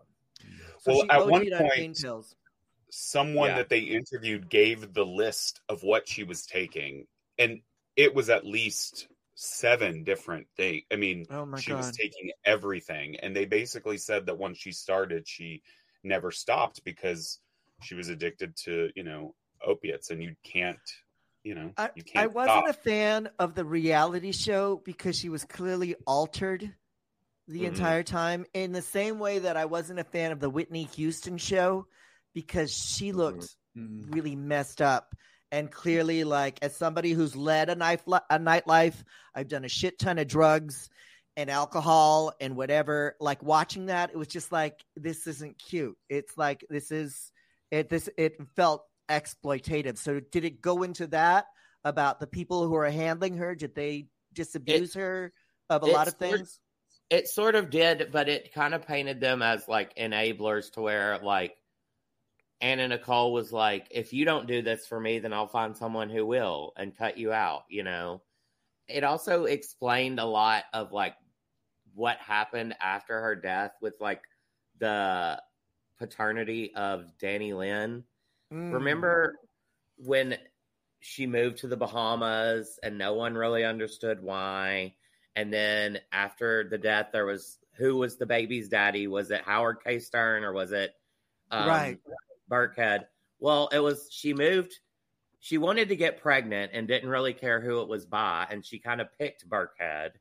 [0.80, 2.36] So Well, at one on pain point- pills.
[2.90, 3.58] someone Yeah.
[3.58, 7.62] that they interviewed gave the list of what she was taking, and
[7.98, 10.84] it was at least seven different things.
[10.92, 14.72] I mean, Oh my she was taking everything, and they basically said that once she
[14.72, 15.62] started, she
[16.04, 17.40] never stopped because
[17.82, 19.36] she was addicted to you know
[19.66, 20.78] opiates, and you can't,
[21.44, 22.24] you know, I, you can't.
[22.24, 22.70] I wasn't stop.
[22.70, 26.74] a fan of the reality show because she was clearly altered
[27.48, 27.68] the Mhm.
[27.68, 28.46] entire time.
[28.54, 31.88] In the same way that I wasn't a fan of the Whitney Houston show
[32.34, 34.14] because she looked Mm.
[34.14, 35.16] really messed up
[35.52, 39.98] and clearly like as somebody who's led a night a nightlife i've done a shit
[39.98, 40.90] ton of drugs
[41.36, 45.98] and alcohol and whatever like watching that it was just like this isn't cute.
[46.10, 47.32] It's like this is
[47.72, 49.98] it this it felt exploitative.
[49.98, 51.46] So did it go into that
[51.84, 53.56] about the people who are handling her?
[53.56, 55.32] Did they disabuse her
[55.70, 56.60] of a lot of things?
[57.10, 61.20] It sort of did, but it kind of painted them as like enablers to where
[61.20, 61.56] like
[62.62, 66.10] Anna Nicole was like, if you don't do this for me, then I'll find someone
[66.10, 68.22] who will and cut you out, you know.
[68.88, 71.16] It also explained a lot of like
[71.96, 74.22] what happened after her death with like
[74.80, 75.42] the
[75.98, 78.04] paternity of Dannielynn.
[78.52, 78.74] Mm.
[78.74, 79.36] Remember
[79.98, 80.38] when
[81.00, 84.96] she moved to the Bahamas and no one really understood why?
[85.36, 89.08] And then after the death, there was who was the baby's daddy?
[89.08, 90.00] Was it Howard K.
[90.00, 90.94] Stern or was it
[91.52, 92.00] um, Right.
[92.50, 93.08] Birkhead?
[93.40, 94.74] Well, it was she moved.
[95.40, 98.80] She wanted to get pregnant and didn't really care who it was by, and she
[98.80, 100.12] kind of picked Birkhead.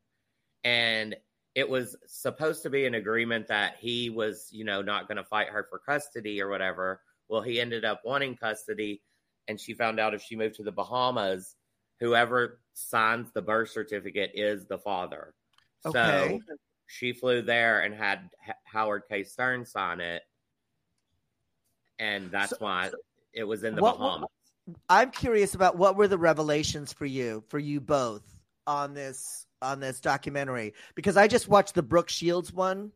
[0.65, 1.15] And
[1.55, 5.23] it was supposed to be an agreement that he was, you know, not going to
[5.23, 7.01] fight her for custody or whatever.
[7.29, 9.01] Well, he ended up wanting custody,
[9.47, 11.55] and she found out if she moved to the Bahamas,
[11.99, 15.33] whoever signs the birth certificate is the father.
[15.85, 16.39] Okay.
[16.47, 16.55] So
[16.87, 19.23] she flew there and had H- Howard K.
[19.23, 20.23] Stern sign it,
[21.99, 22.91] and that's So- why
[23.33, 24.29] it was in the What- what- Bahamas.
[24.89, 28.23] I'm curious about what were the revelations for you, for you both,
[28.65, 32.91] on this on this documentary because I just watched the Brooke Shields one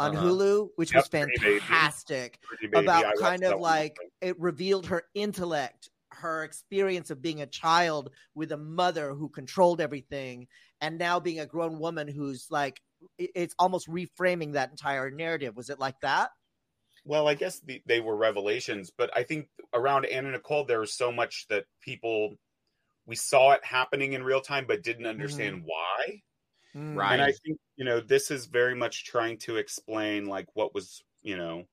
[0.00, 0.26] on Uh-huh.
[0.26, 1.58] Hulu, which Yep, was Pretty Baby.
[1.60, 2.38] fantastic.
[2.42, 4.10] Pretty Baby, about I kind of like also.
[4.20, 9.80] it revealed her intellect, her experience of being a child with a mother who controlled
[9.80, 10.48] everything,
[10.80, 12.80] and now being a grown woman who's like
[13.18, 15.54] it's almost reframing that entire narrative.
[15.56, 16.30] Was it like that?
[17.04, 20.92] Well, I guess the, they were revelations, but I think around Anna Nicole, there was
[20.92, 22.34] so much that people
[23.08, 26.22] we saw it happening in real time, but didn't understand why.
[26.76, 26.94] Mm.
[26.94, 27.14] Right.
[27.14, 31.02] And I think you know this is very much trying to explain like what was
[31.22, 31.64] you know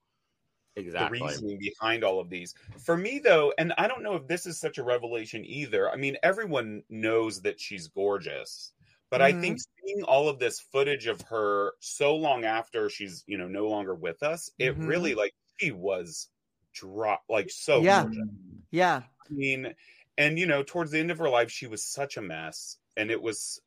[0.77, 1.19] Exactly.
[1.19, 2.53] the reasoning behind all of these.
[2.83, 5.89] For me, though, and I don't know if this is such a revelation either.
[5.91, 8.73] I mean, everyone knows that she's gorgeous,
[9.09, 9.41] but I Mhm.
[9.41, 13.67] think seeing all of this footage of her so long after she's you know no
[13.67, 14.87] longer with us, it Mhm.
[14.87, 16.29] really like she was
[16.73, 17.81] drop like so.
[17.81, 18.03] Yeah.
[18.03, 18.27] gorgeous.
[18.71, 19.03] Yeah.
[19.29, 19.75] I mean,
[20.17, 23.11] and you know, towards the end of her life, she was such a mess, and
[23.11, 23.61] it was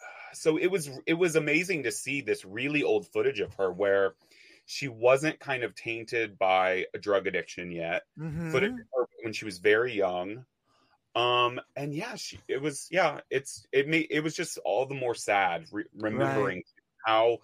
[0.32, 4.14] so it was it was amazing to see this really old footage of her where
[4.66, 8.02] she wasn't kind of tainted by a drug addiction yet.
[8.18, 8.50] Mhm.
[8.50, 8.72] Footage
[9.22, 10.44] when she was very young.
[11.14, 14.94] Um and yeah, she it was yeah, it's it made it was just all the
[14.94, 16.62] more sad re- remembering
[17.06, 17.38] how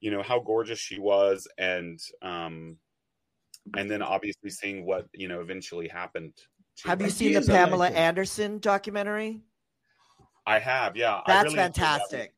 [0.00, 2.78] you know how gorgeous she was and um
[3.76, 6.34] and then obviously seeing what you know eventually happened
[6.84, 7.96] Have you seen the Pamela legend.
[7.98, 9.40] Anderson documentary?
[10.46, 11.16] I have, yeah.
[11.16, 12.34] I That's really enjoyed that fantastic.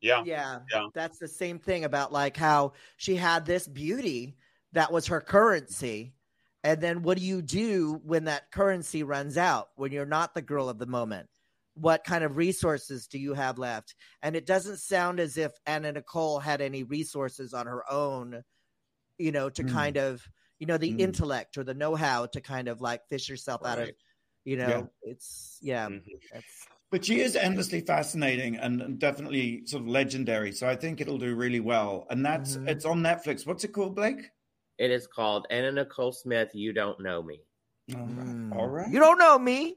[0.00, 0.86] Yeah, yeah, Yeah.
[0.94, 4.36] that's the same thing about like how she had this beauty
[4.72, 6.14] that was her currency
[6.62, 10.42] and then what do you do when that currency runs out when you're not the
[10.42, 11.28] girl of the moment
[11.74, 15.90] what kind of resources do you have left and it doesn't sound as if anna
[15.90, 18.42] nicole had any resources on her own
[19.18, 19.72] you know to Mm.
[19.72, 20.22] kind of
[20.58, 21.00] you know the Mm.
[21.00, 23.90] intellect or the know-how to kind of like fish yourself out of
[24.44, 24.68] you know
[25.04, 25.10] Yeah.
[25.12, 26.02] it's yeah Mhm.
[26.32, 30.52] that's But she is endlessly fascinating and, and definitely sort of legendary.
[30.52, 32.06] So I think it'll do really well.
[32.08, 32.66] And that's Mhm.
[32.68, 33.46] it's on Netflix.
[33.46, 34.30] What's it called, Blake?
[34.78, 36.54] It is called Anna Nicole Smith.
[36.54, 37.42] You don't know me.
[37.94, 38.26] All right.
[38.26, 38.56] Mm.
[38.56, 38.90] All right.
[38.90, 39.76] you don't know me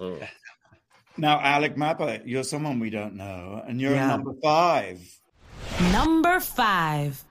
[0.00, 0.26] Mm.
[1.18, 4.08] Now, Alec Mapa, you're someone we don't know, and you're Yeah.
[4.08, 5.00] number five.
[5.92, 7.22] Number five.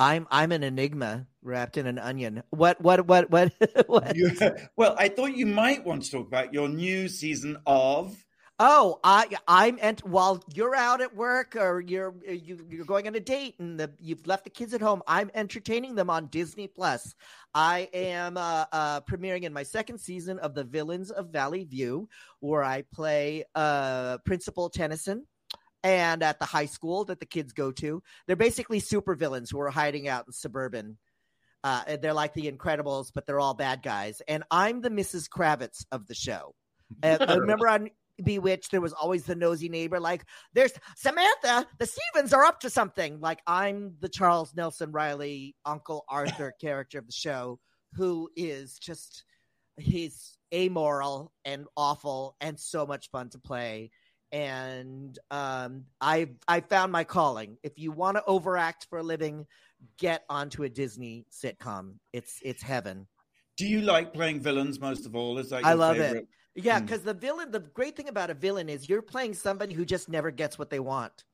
[0.00, 2.42] I'm I'm an enigma wrapped in an onion.
[2.48, 3.52] What what what what
[3.86, 4.16] what?
[4.16, 4.30] You,
[4.74, 8.16] well, I thought you might want to talk about your new season of.
[8.58, 13.14] Oh, I I'm ent- while you're out at work or you're you you're going on
[13.14, 15.02] a date and the, you've left the kids at home.
[15.06, 17.14] I'm entertaining them on Disney Plus.
[17.54, 22.08] I am uh, uh, premiering in my second season of The Villains of Valley View,
[22.40, 25.26] where I play uh, Principal Tennyson.
[25.82, 29.60] And at the high school that the kids go to, they're basically super villains who
[29.60, 30.98] are hiding out in suburban
[31.62, 34.22] Uh, they're like the Incredibles, but they're all bad guys.
[34.26, 35.28] And I'm the Mrs.
[35.28, 36.54] Kravitz of the show.
[37.02, 37.90] Uh, I remember on
[38.22, 42.70] Bewitched, there was always the nosy neighbor, like, there's Samantha, the Stevens are up to
[42.70, 43.20] something.
[43.20, 47.58] Like, I'm the Charles Nelson Reilly, Uncle Arthur character of the show,
[47.94, 49.24] who is just,
[49.78, 53.90] he's amoral and awful and so much fun to play.
[54.32, 57.58] And um, I I found my calling.
[57.62, 59.46] If you want to overact for a living,
[59.98, 61.94] get onto a Disney sitcom.
[62.12, 63.06] It's it's heaven.
[63.56, 65.38] Do you like playing villains most of all?
[65.38, 66.28] Is that I love favorite?
[66.54, 66.64] it.
[66.64, 66.86] Yeah, Hmm.
[66.86, 70.08] because the villain, the great thing about a villain is you're playing somebody who just
[70.08, 71.24] never gets what they want.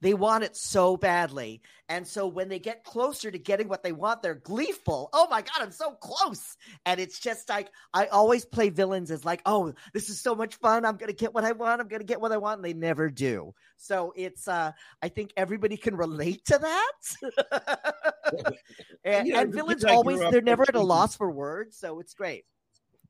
[0.00, 1.62] They want it so badly.
[1.88, 5.08] And so when they get closer to getting what they want, they're gleeful.
[5.12, 6.56] Oh my God, I'm so close.
[6.84, 10.56] And it's just like, I always play villains as like, oh, this is so much
[10.56, 10.84] fun.
[10.84, 11.80] I'm going to get what I want.
[11.80, 12.58] I'm going to get what I want.
[12.58, 13.54] And they never do.
[13.76, 16.92] So it's, uh, I think everybody can relate to that.
[19.04, 21.76] and, and villains kids I grew always, they're never at a loss for words.
[21.76, 22.44] So it's great.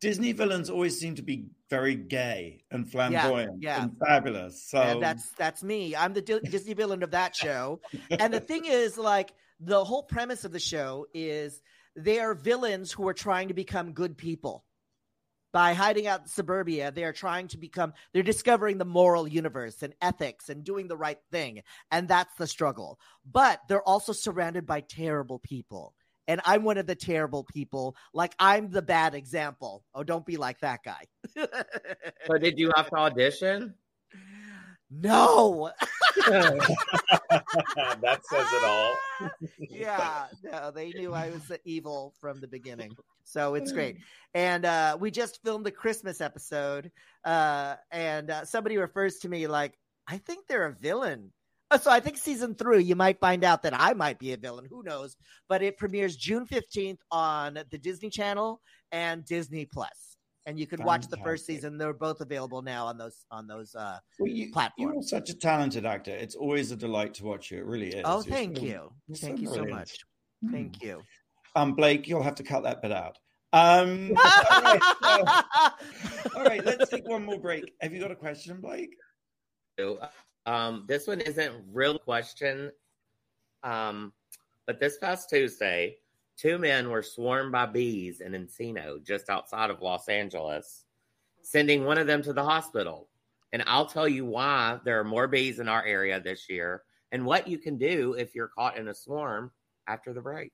[0.01, 3.83] Disney villains always seem to be very gay and flamboyant yeah.
[3.83, 4.63] and fabulous.
[4.63, 5.97] So and that's that's me.
[5.97, 7.81] I'm the Di- Disney villain of that show.
[8.11, 11.61] and the thing is, like, the whole premise of the show is
[11.97, 14.65] they are villains who are trying to become good people.
[15.53, 19.83] By hiding out in suburbia, they are trying to become, they're discovering the moral universe
[19.83, 21.63] and ethics and doing the right thing.
[21.91, 23.01] And that's the struggle.
[23.29, 25.95] But they're also surrounded by terrible people.
[26.29, 27.97] And I'm one of the terrible people.
[28.15, 29.83] Like, I'm the bad example.
[29.95, 31.05] Oh, don't be like that guy.
[32.27, 33.75] So did you have to audition?
[34.91, 35.71] no.
[36.29, 38.95] that says it all.
[39.59, 42.97] yeah, no, they knew I was the evil from the beginning.
[43.25, 43.97] So it's great.
[44.35, 46.93] And uh, we just filmed the Christmas episode.
[47.25, 49.73] Uh, and uh, somebody refers to me like,
[50.07, 51.33] I think they're a villain.
[51.83, 54.67] So I think season three, you might find out that I might be a villain.
[54.71, 55.17] Who knows?
[55.49, 60.17] But it premieres June 15th on the Disney Channel and Disney Plus.
[60.47, 61.77] And you can watch the first season.
[61.77, 64.95] They're both available now on those on those uh Well, you, platform.
[64.95, 66.13] You're such a talented actor.
[66.13, 67.59] It's always a delight to watch you.
[67.59, 68.03] It really is.
[68.07, 68.91] Oh, You're thank so- you.
[69.09, 69.79] you're Thank you so brilliant.
[69.79, 69.97] much.
[70.43, 70.53] Hmm.
[70.53, 71.03] Thank you.
[71.55, 73.19] Um, Blake, you'll have to cut that bit out.
[73.53, 77.71] Um, all, right, so- all right, let's take one more break.
[77.83, 78.95] Have you got a question, Blake?
[80.49, 82.73] Um, this one isn't real question.
[83.63, 84.15] Um,
[84.67, 85.99] but this past Tuesday,
[86.39, 90.87] two men were swarmed by bees in Encino, just outside of Los Angeles,
[91.43, 93.11] sending one of them to the hospital.
[93.53, 96.83] And I'll tell you why there are more bees in our area this year
[97.13, 99.51] and what you can do if you're caught in a swarm
[99.87, 100.53] after the break.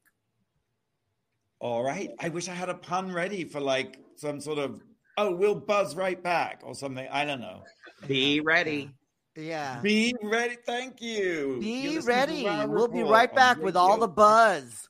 [1.61, 2.11] All right.
[2.18, 4.83] I wish I had a pun ready for like some sort of,
[5.18, 7.07] oh, we'll buzz right back or something.
[7.12, 7.62] I don't know.
[8.09, 8.90] Be ready.
[9.37, 9.81] Yeah.
[9.81, 10.57] Be ready.
[10.64, 11.59] Thank you.
[11.61, 12.44] You're Be ready.
[12.66, 14.14] We'll be right back with all the radio.
[14.14, 14.88] buzz.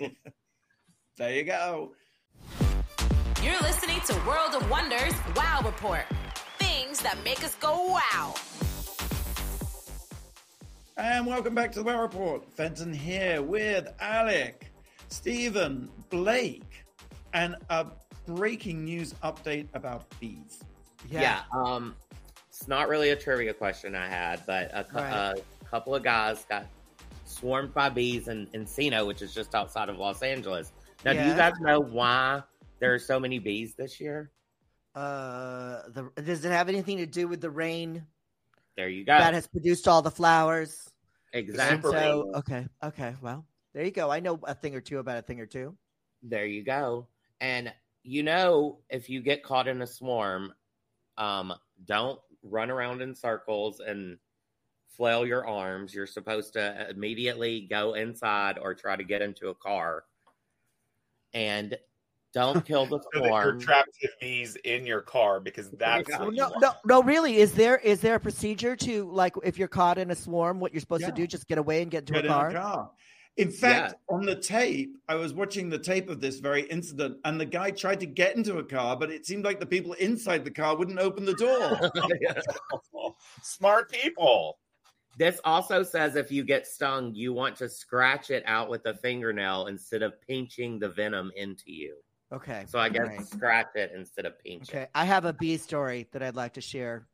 [1.18, 1.92] there you go.
[3.42, 6.04] You're listening to World of Wonders Wow Report.
[6.58, 8.34] Things that make us go wow.
[10.96, 12.50] And welcome back to the Wow Report.
[12.52, 14.72] Fenton here with Alec,
[15.08, 16.84] Stephan, Blake,
[17.34, 17.86] and a
[18.26, 20.62] breaking news update about bees.
[21.10, 21.40] Yeah.
[21.52, 21.94] um,
[22.62, 25.34] it's not really a trivia question I had, but a, cou- Right.
[25.60, 26.64] a couple of guys got
[27.24, 30.70] swarmed by bees in Encino, which is just outside of Los Angeles.
[31.04, 32.40] Now, do you guys know why
[32.78, 34.30] there are so many bees this year?
[34.94, 38.06] Uh, the, does it have anything to do with the rain
[38.76, 39.18] There you go.
[39.18, 40.88] that has produced all the flowers?
[41.32, 41.90] Exactly.
[41.90, 43.16] so, okay, okay.
[43.20, 43.44] Well,
[43.74, 44.08] there you go.
[44.08, 45.76] I know a thing or two about a thing or two.
[46.22, 47.08] There you go.
[47.40, 47.72] And
[48.04, 50.52] you know, if you get caught in a swarm,
[51.18, 51.52] um,
[51.86, 54.18] don't run around in circles and
[54.88, 55.94] flail your arms.
[55.94, 60.04] You're supposed to immediately go inside or try to get into a car.
[61.34, 61.76] And
[62.34, 66.08] don't kill the So that you're trapped with bees in your car because oh that's
[66.08, 66.18] Yeah.
[66.24, 66.60] what No, want.
[66.62, 67.02] no, no.
[67.02, 70.60] Really, is there is there a procedure to like if you're caught in a swarm,
[70.60, 71.26] what you're supposed to do?
[71.26, 72.50] Just get away and get into Get a in car.
[72.50, 72.90] a car.
[73.38, 77.40] In fact, on the tape, I was watching the tape of this very incident, and
[77.40, 80.44] the guy tried to get into a car, but it seemed like the people inside
[80.44, 81.90] the car wouldn't open the door.
[83.42, 84.58] Smart people.
[85.18, 88.94] This also says if you get stung, you want to scratch it out with a
[88.94, 91.96] fingernail instead of pinching the venom into you.
[92.32, 92.64] Okay.
[92.66, 93.26] So I guess Right.
[93.26, 94.90] scratch it instead of pinch Okay, it.
[94.94, 97.08] I have a bee story that I'd like to share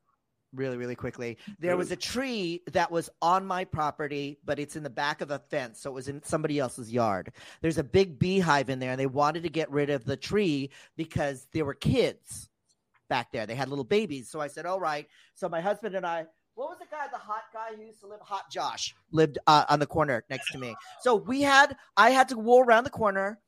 [0.55, 1.39] really, really quickly.
[1.59, 5.31] There was a tree that was on my property, but it's in the back of
[5.31, 7.33] a fence, so it was in somebody else's yard.
[7.61, 10.71] There's a big beehive in there, and they wanted to get rid of the tree
[10.97, 12.49] because there were kids
[13.09, 13.47] back there.
[13.47, 14.31] They had little babies.
[14.31, 15.07] So I said, All right.
[15.35, 16.27] So my husband and I
[16.59, 18.19] what was the guy, the hot guy who used to live?
[18.21, 20.75] Hot Josh lived uh, on the corner next to me.
[21.03, 23.39] So we had, I had to go around the corner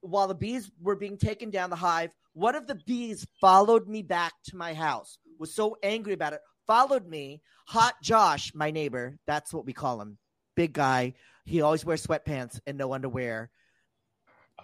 [0.00, 2.10] while the bees were being taken down the hive.
[2.32, 5.16] One of the bees followed me back to my house.
[5.38, 6.40] Was so angry about it.
[6.66, 7.42] Followed me.
[7.68, 9.18] Hot Josh, my neighbor.
[9.26, 10.18] That's what we call him.
[10.54, 11.14] Big guy.
[11.44, 13.50] He always wears sweatpants and no underwear.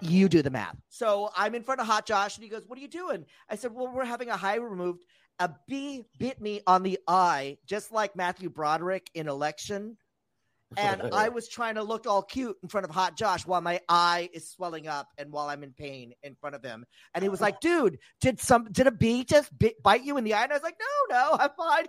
[0.00, 0.76] You do the math.
[0.88, 3.24] So I'm in front of Hot Josh and he goes, What are you doing?
[3.48, 5.04] I said, Well, we're having a hive removed.
[5.38, 9.96] A bee bit me on the eye, just like Matthew Broderick in election.
[10.76, 13.80] And I was trying to look all cute in front of Hot Josh while my
[13.88, 16.84] eye is swelling up and while I'm in pain in front of him.
[17.14, 20.24] And he was like, "Dude, did some did a bee just bit, bite you in
[20.24, 20.78] the eye?" And I was like,
[21.10, 21.86] "No, no, I'm fine."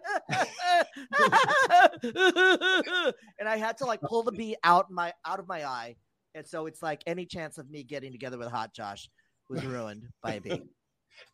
[3.40, 5.96] and I had to like pull the bee out my out of my eye.
[6.36, 9.10] And so it's like any chance of me getting together with Hot Josh
[9.50, 10.64] was ruined by a bee.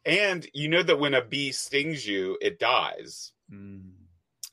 [0.05, 3.31] And you know that when a bee stings you, it dies.
[3.51, 3.91] Mm.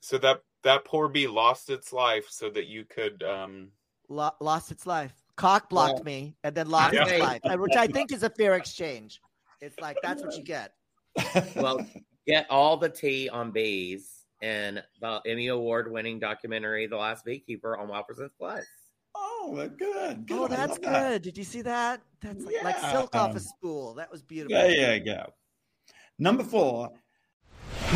[0.01, 3.69] So that that poor bee lost its life so that you could um
[4.09, 5.13] Lo- lost its life.
[5.37, 9.21] Cock blocked me and then lost its life, which I think is a fair exchange.
[9.61, 10.73] It's like that's what you get.
[11.57, 11.85] Well,
[12.27, 17.77] get all the tea on bees and the Emmy Award winning documentary, The Last Beekeeper
[17.77, 18.65] on WOW Presents Plus.
[19.15, 20.27] oh, they're good.
[20.27, 20.39] good.
[20.39, 21.09] Oh, that's love that.
[21.11, 21.23] good.
[21.23, 22.01] Did you see that?
[22.21, 22.93] That's like, like Yeah.
[22.93, 23.95] silk off a spool.
[23.95, 24.57] That was beautiful.
[24.59, 25.33] There you go.
[26.19, 26.91] Number four.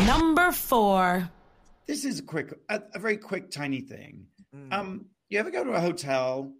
[0.05, 1.29] Number four.
[1.87, 4.27] This is a quick, a, a very quick, tiny thing.
[4.55, 4.73] Mm.
[4.73, 6.53] Um, you ever go to a hotel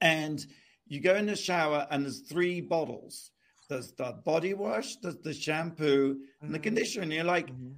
[0.00, 0.44] and
[0.86, 3.30] you go in the shower and there's three bottles.
[3.68, 6.62] There's the body wash, there's the shampoo, and the Mhm.
[6.64, 7.02] conditioner.
[7.04, 7.76] And you're like, Mhm.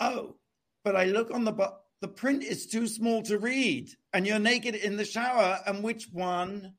[0.00, 0.36] oh,
[0.84, 4.40] but I look on the bo- the print is too small to read, and you're
[4.40, 5.60] naked in the shower.
[5.66, 6.76] And which one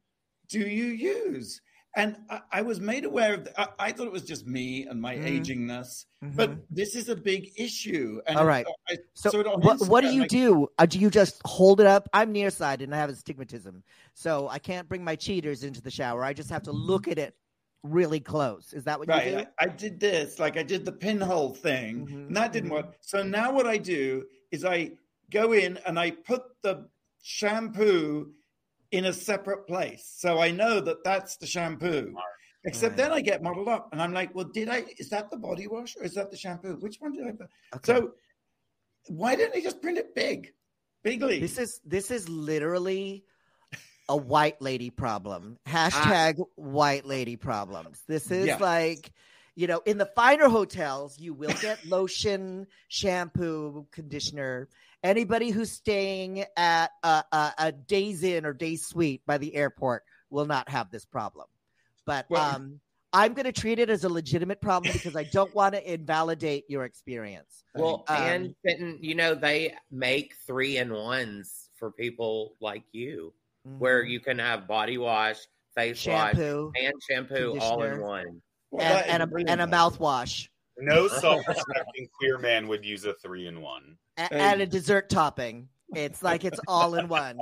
[0.50, 1.62] do you use?
[1.96, 3.48] And I, I was made aware of.
[3.58, 5.42] I, I thought it was just me and my Mhm.
[5.42, 6.36] agingness, Mhm.
[6.36, 8.20] but this is a big issue.
[8.26, 8.66] And All right.
[8.90, 10.68] I So what, what do you do?
[10.80, 12.10] Uh, do you just hold it up?
[12.14, 13.84] I'm nearsighted and I have astigmatism,
[14.16, 16.24] so I can't bring my cheaters into the shower.
[16.24, 17.36] I just have to look at it
[17.84, 18.74] really close.
[18.74, 19.38] Is that what you do?
[19.40, 22.74] I, I did this, like I did the pinhole thing, Mhm, and that didn't mhm.
[22.74, 22.98] work.
[23.02, 24.94] So now what I do is I
[25.30, 26.90] go in and I put the
[27.22, 28.34] shampoo
[28.94, 30.14] in a separate place.
[30.18, 32.14] So I know that that's the shampoo.
[32.64, 32.98] Except Right.
[32.98, 33.16] then mm.
[33.16, 35.98] I get muddled up and I'm like, well, did I, is that the body wash
[35.98, 36.78] or is that the shampoo?
[36.80, 37.50] Which one did I put?
[37.76, 37.94] Okay.
[37.94, 38.12] So
[39.08, 40.54] why didn't they just print it big?
[41.04, 41.42] Bigly.
[41.42, 43.26] This is this is literally
[44.08, 45.58] a white lady problem.
[45.68, 46.44] Hashtag ah.
[46.56, 48.02] white lady problems.
[48.08, 49.12] This is like,
[49.56, 54.68] you know, in the finer hotels, you will get lotion, shampoo, conditioner.
[55.04, 60.04] Anybody who's staying at a, a, a Days Inn or Day Suite by the airport
[60.30, 61.48] will not have this problem.
[62.06, 62.80] But Well- um,
[63.16, 66.64] I'm going to treat it as a legitimate problem because I don't want to invalidate
[66.68, 67.64] your experience.
[67.76, 73.32] Well, Um, and Fenton, you know, they make three in ones for people like you,
[73.78, 74.10] where Mhm.
[74.10, 75.38] you can have body wash,
[75.76, 78.42] face wash, and shampoo all in one.
[78.74, 80.48] Well, and, and, a, and a mouthwash.
[80.80, 83.98] no self-respecting queer man would use a three in one.
[84.18, 85.70] A- and a dessert topping.
[85.96, 87.38] It's like it's all in one.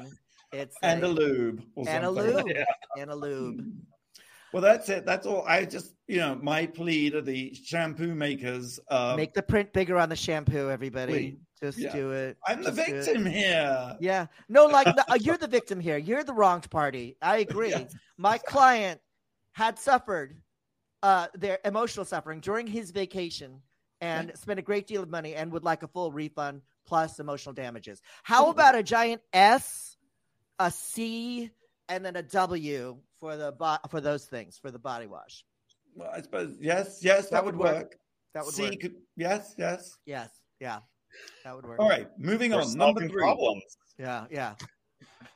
[0.52, 1.64] It's And a lube.
[1.88, 2.66] And a lube Yeah.
[2.98, 3.62] and a lube.
[4.52, 5.06] Well, that's it.
[5.06, 5.46] That's all.
[5.48, 8.78] I just, you know, my plea to the shampoo makers.
[8.90, 11.14] Uh, Make the print bigger on the shampoo, everybody.
[11.14, 11.38] Please.
[11.64, 11.94] Just Yeah.
[11.94, 12.36] do it.
[12.46, 13.06] I'm the Just do it.
[13.06, 13.96] victim here.
[14.02, 14.26] Yeah.
[14.50, 15.96] No, like the, uh, you're the victim here.
[15.98, 17.16] You're the wronged party.
[17.22, 17.70] I agree.
[17.70, 17.96] Yes.
[18.18, 19.00] My client
[19.54, 20.36] had suffered
[21.04, 23.62] uh, their emotional suffering during his vacation
[24.02, 27.54] and spent a great deal of money and would like a full refund plus emotional
[27.54, 28.02] damages.
[28.24, 29.95] How about a giant S,
[30.60, 31.52] a C,
[31.89, 35.45] and then a W for the bo- for those things for the body wash?
[35.95, 37.76] Well, I suppose yes, yes, that, That would would work.
[37.76, 37.95] work.
[38.34, 38.80] That would C work.
[38.80, 39.97] could, yes, yes.
[40.06, 40.30] Yes.
[40.60, 40.80] Yeah.
[41.43, 41.80] That would work.
[41.80, 42.78] All right, moving We're on.
[42.78, 43.22] Number three.
[43.22, 43.64] problems.
[43.99, 44.54] Yeah, yeah.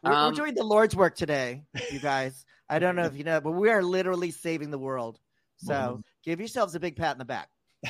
[0.03, 2.45] We're, we're Um, doing the Lord's work today, you guys.
[2.69, 5.19] I don't know if you know, but we are literally saving the world.
[5.65, 6.03] So Mhm.
[6.23, 7.49] give yourselves a big pat in the back.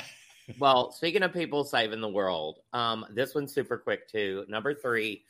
[0.58, 4.44] Well, speaking of people saving the world, um, this one's super quick too.
[4.48, 5.24] Number three,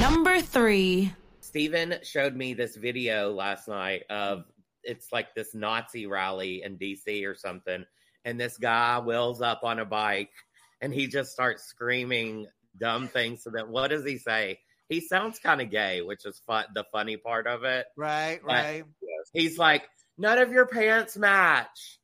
[0.00, 1.12] Number three.
[1.40, 4.44] Stephan showed me this video last night of
[4.84, 7.84] it's like this Nazi rally in DC or something,
[8.24, 10.32] and this guy wheels up on a bike
[10.80, 12.46] and he just starts screaming
[12.78, 13.70] dumb things to them.
[13.72, 14.60] What does he say?
[14.88, 16.66] He sounds kind of gay, which is fun.
[16.74, 17.86] The funny part of it.
[17.96, 18.62] Right, Right.
[18.84, 18.84] right.
[19.32, 19.82] He's like,
[20.18, 21.98] "None of your pants match.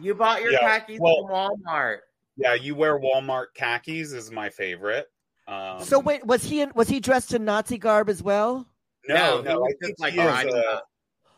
[0.00, 1.98] You bought your Yeah, khakis well- from Walmart."
[2.36, 5.10] Yeah, you wear Walmart khakis is my favorite.
[5.46, 8.66] Um, so wait, was he in, was he dressed in Nazi garb as well?
[9.08, 10.82] no, No, he no, was I just, think like, he is a,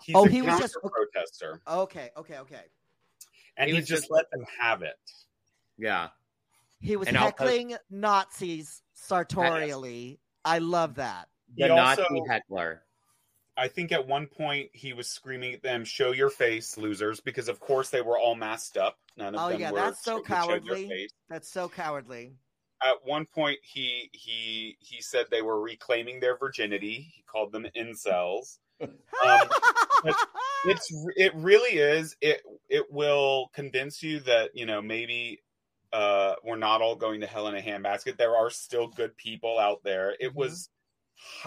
[0.02, 2.64] he's Oh, a he was just- a protester, Okay, okay, okay.
[3.56, 4.98] and He he, just just- let them have it.
[5.78, 6.10] Yeah.
[6.80, 10.20] He was And I'll post- heckling Nazis sartorially.
[10.44, 11.28] I love that.
[11.56, 12.83] The He also- Nazi heckler.
[13.56, 17.48] I think at one point he was screaming at them, "Show your face, losers!" Because
[17.48, 18.98] of course they were all masked up.
[19.16, 19.78] None of Oh, them yeah, were.
[19.78, 21.08] that's so that showed their cowardly.
[21.28, 22.32] That's so cowardly.
[22.82, 27.12] At one point, he he he said they were reclaiming their virginity.
[27.14, 28.58] He called them incels.
[30.66, 32.16] It's it really is.
[32.20, 35.42] It it will convince you that you know maybe
[35.92, 38.16] uh we're not all going to hell in a handbasket.
[38.16, 40.16] There are still good people out there.
[40.18, 40.36] It Mhm.
[40.36, 40.70] was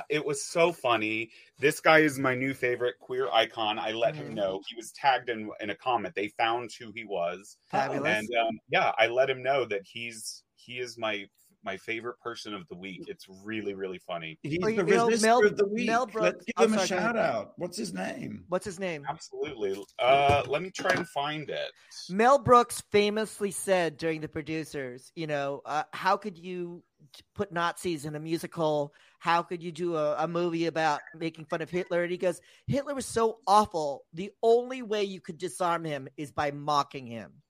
[0.09, 1.29] it was so funny.
[1.59, 3.79] This guy is my new favorite queer icon.
[3.79, 4.17] I let Mhm.
[4.17, 4.61] him know.
[4.67, 6.15] He was tagged in in a comment.
[6.15, 7.57] They found who he was.
[7.65, 8.07] Fabulous.
[8.07, 11.25] And um, yeah, I let him know that he's he is my
[11.63, 13.03] my favorite person of the week.
[13.07, 14.37] It's really really funny.
[14.43, 15.87] He's Well, the you know, resistor Mel- of the week.
[15.87, 17.53] Mel Let's Brooks- give I'm him a sorry, go shout out.
[17.57, 18.45] What's his name?
[18.47, 19.05] What's his name?
[19.09, 19.83] Absolutely.
[19.99, 21.71] Uh, let me try and find it.
[22.09, 26.96] Mel Brooks famously said during the producers, you know, uh, how could you t-
[27.33, 28.93] put Nazis in a musical?
[29.19, 32.03] How could you do a, a movie about making fun of Hitler?
[32.03, 34.05] And he goes, Hitler was so awful.
[34.13, 37.41] The only way you could disarm him is by mocking him.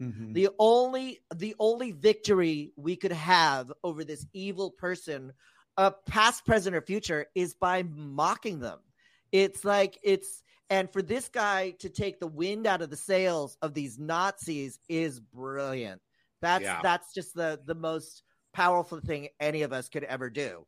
[0.00, 0.34] Mhm.
[0.34, 5.32] The only the only victory we could have over this evil person,
[5.78, 8.80] uh, past, present, or future, is by mocking them.
[9.32, 13.56] It's like it's and for this guy to take the wind out of the sails
[13.62, 16.02] of these Nazis is brilliant.
[16.42, 16.80] That's Yeah.
[16.82, 18.22] that's just the the most
[18.56, 20.66] powerful thing any of us could ever do.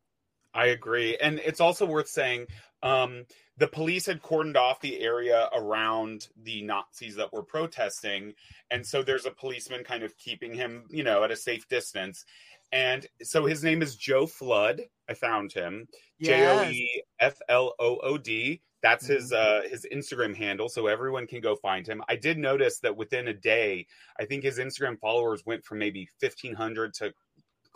[0.55, 1.17] I agree.
[1.17, 2.47] And it's also worth saying
[2.83, 3.25] um,
[3.57, 8.35] the police had cordoned off the area around the Nazis that were protesting.
[8.71, 12.25] And so there's a policeman kind of keeping him, you know, at a safe distance.
[12.73, 14.83] And so his name is Joe Flood.
[15.09, 15.89] I found him.
[16.21, 18.01] J O E F L O O D.
[18.01, 18.01] Yes.
[18.01, 18.63] F L O O D.
[18.81, 22.03] That's his uh his Instagram handle, so everyone can go find him.
[22.09, 23.87] I did notice that within a day,
[24.21, 27.13] I think his Instagram followers went from maybe fifteen hundred to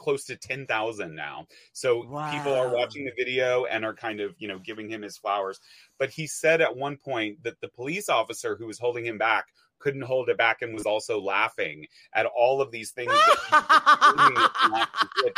[0.03, 1.47] close to ten thousand now.
[1.73, 5.17] So people are watching the video and are kind of you know giving him his
[5.19, 5.61] flowers.
[5.99, 9.47] But he said at one point that the police officer who was holding him back
[9.79, 13.25] couldn't hold it back and was also laughing at all of these things.
[13.25, 13.37] That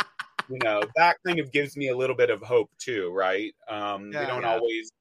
[0.47, 3.53] you know that kind of gives me a little bit of hope too, right?
[3.67, 4.49] Um, we don't Yeah.
[4.49, 4.91] always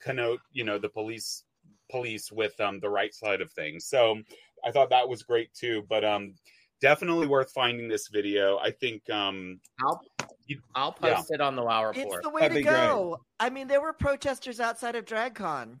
[0.00, 1.44] connote you know the police
[1.90, 3.86] police with um the right side of things.
[3.86, 4.22] So
[4.64, 5.84] I thought that was great too.
[5.88, 6.36] But um
[6.80, 8.58] definitely worth finding this video.
[8.58, 10.00] I think um I'll
[10.74, 11.14] I'll yeah.
[11.14, 12.06] post it on the Wow Report.
[12.06, 12.74] It's the way That'd to be great.
[12.74, 13.20] go.
[13.38, 15.78] I mean, there were protesters outside of DragCon,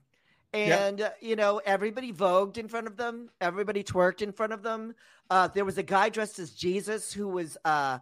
[0.52, 3.30] and uh, you know, everybody vogued in front of them.
[3.40, 4.94] Everybody twerked in front of them.
[5.30, 7.98] Uh, there was a guy dressed as Jesus who was uh,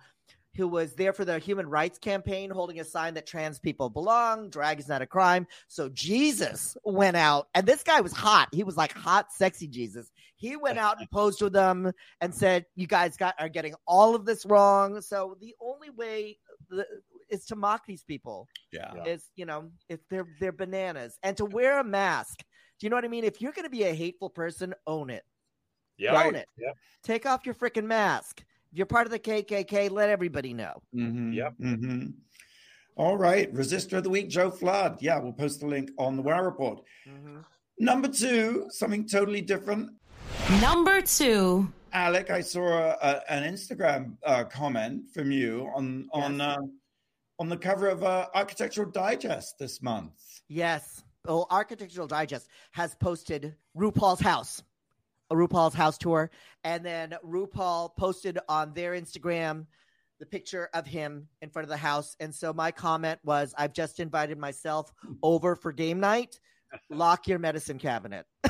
[0.57, 4.49] who was there for the human rights campaign, holding a sign that trans people belong.
[4.49, 5.47] Drag is not a crime.
[5.69, 8.49] So Jesus went out, and this guy was hot.
[8.53, 10.11] He was like hot, sexy Jesus.
[10.37, 14.15] He went out and posed with them and said, "You guys got are getting all
[14.15, 16.87] of this wrong." So the only way the,
[17.29, 18.49] is to mock these people.
[18.73, 18.93] Yeah.
[18.95, 19.05] Yeah.
[19.05, 22.43] Is you know, if they're they're bananas, and to wear a mask.
[22.79, 23.25] Do you know what I mean?
[23.25, 25.25] If you're going to be a hateful person, own it.
[25.97, 26.47] yeah Own it.
[26.59, 26.73] Yeah.
[27.03, 28.43] Take off your freaking mask.
[28.71, 30.83] If you're part of the KKK, let everybody know.
[30.95, 31.33] Mm-hmm.
[31.33, 31.55] Yep.
[31.59, 32.07] Mm-hmm.
[32.97, 33.51] All right.
[33.55, 34.99] Resistor of the week, Joe Flood.
[35.01, 36.81] Yeah, we'll post the link on the Wow Report.
[37.79, 39.91] Number two, something totally different.
[40.61, 41.69] Number two.
[41.93, 46.59] Alec, I saw a, a, an Instagram uh, comment from you on on uh,
[47.39, 50.13] on the cover of uh, Architectural Digest this month.
[50.49, 51.03] Yes.
[51.25, 54.63] Well, Architectural Digest has posted RuPaul's house,
[55.31, 56.31] a RuPaul's house tour,
[56.63, 59.67] and then RuPaul posted on their Instagram
[60.21, 62.17] the picture of him in front of the house.
[62.21, 66.39] And so my comment was, "I've just invited myself over for game night.
[66.91, 68.27] Lock your medicine cabinet."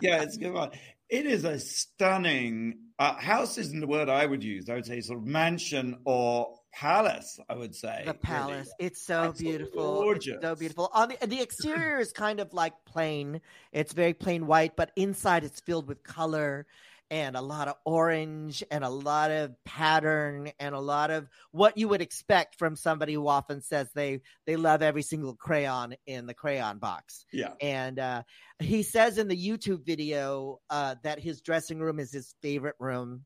[0.00, 0.70] yeah, it's good one.
[1.08, 3.58] It is a stunning uh, house.
[3.58, 4.68] Isn't the word I would use?
[4.68, 7.38] I would say sort of mansion or palace.
[7.48, 8.18] I would say the really.
[8.18, 8.72] palace.
[8.78, 10.02] It's so It's beautiful.
[10.02, 10.34] gorgeous.
[10.34, 10.90] It's so beautiful.
[10.92, 13.40] On the the exterior is kind of like plain.
[13.72, 16.66] It's very plain white, but inside it's filled with color
[17.10, 21.76] and a lot of orange and a lot of pattern and a lot of what
[21.76, 26.26] you would expect from somebody who often says they they love every single crayon in
[26.26, 27.24] the crayon box.
[27.32, 27.52] Yeah.
[27.60, 28.22] And uh,
[28.60, 33.24] he says in the YouTube video uh, that his dressing room is his favorite room.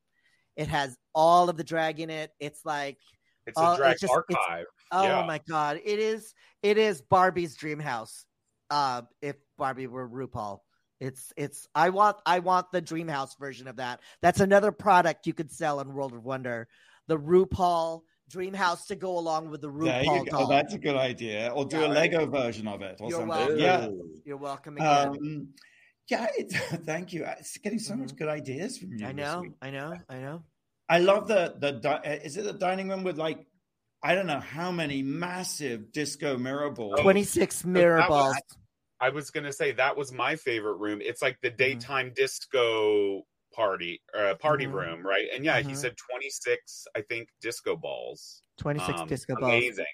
[0.57, 2.31] It has all of the drag in it.
[2.41, 2.99] It's like
[3.47, 4.67] It's a Oh, drag it's just- archive.
[4.93, 5.27] Oh Yeah.
[5.27, 6.33] my god, it is
[6.63, 8.25] it is Barbie's dream house.
[8.71, 10.61] Uh if Barbie were RuPaul.
[11.05, 14.01] It's it's I want I want the dream house version of that.
[14.23, 16.67] That's another product you could sell in World of Wonder.
[17.09, 20.39] The RuPaul dream house to go along with the There you RuPaul go.
[20.39, 20.49] doll.
[20.49, 21.53] That's a good idea.
[21.55, 21.87] Or do Yeah.
[21.89, 23.29] a Lego version of it or You're something.
[23.29, 23.59] welcome.
[23.59, 23.89] Yeah.
[24.25, 25.09] You're welcome again.
[25.09, 25.49] Um,
[26.09, 26.55] Yeah, it's,
[26.87, 27.25] thank you.
[27.39, 28.99] It's getting so much good ideas from you.
[28.99, 29.07] Mm-hmm.
[29.09, 29.45] I know.
[29.61, 30.43] I know, I know.
[30.89, 33.47] I love the the di- uh, is it the dining room with like
[34.03, 37.01] I don't know how many massive disco mirror balls.
[37.01, 38.64] 26 mirror that was- balls.
[39.05, 41.03] I was gonna say that was my favorite room.
[41.03, 41.59] It's like the Mm-hmm.
[41.59, 43.21] daytime disco
[43.53, 44.73] party, uh, party Mhm.
[44.73, 45.27] room, right?
[45.35, 45.77] And yeah, he Mhm.
[45.77, 48.43] said twenty six, I think, disco balls.
[48.57, 49.53] 26 Um, disco balls.
[49.53, 49.85] amazing,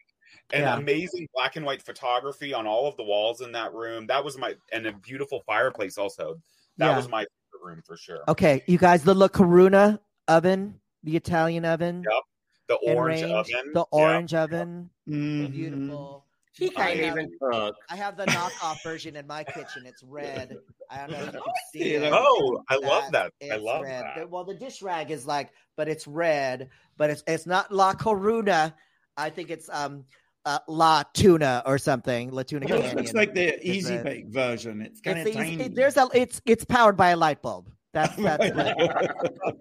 [0.53, 0.77] and Yeah.
[0.77, 4.07] amazing black and white photography on all of the walls in that room.
[4.07, 6.41] That was my and a beautiful fireplace also.
[6.77, 6.97] That Yeah.
[6.97, 8.23] was my favorite room for sure.
[8.29, 9.99] Okay, you guys, the La Coruna
[10.29, 12.23] oven, the Italian oven, Yep.
[12.69, 13.87] The orange range, oven, the Yeah.
[13.91, 15.51] orange oven, Mhm.
[15.51, 16.27] beautiful.
[16.53, 17.76] She I can't have- even cook.
[17.88, 19.84] I have the knockoff version in my kitchen.
[19.86, 20.57] It's red.
[20.90, 22.12] I don't know if you can see it.
[22.12, 23.26] Oh, I love that.
[23.40, 24.05] I It's love red.
[24.16, 24.30] that.
[24.30, 26.68] Well, the dish rag is like, but it's red.
[26.96, 28.74] But it's it's not La Coruna.
[29.16, 30.05] I think it's um
[30.44, 32.30] uh, La Tuna or something.
[32.30, 32.96] La Tuna It Canyon.
[32.96, 34.05] looks like the It's easy red.
[34.05, 34.80] bake version.
[34.82, 37.70] It's kind It's of the easy- there's a it's it's powered by a light bulb.
[37.92, 38.76] That's that's what,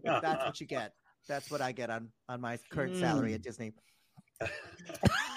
[0.04, 0.94] that's what you get.
[1.28, 3.36] That's what I get on on my current salary Mm.
[3.36, 3.74] at Disney.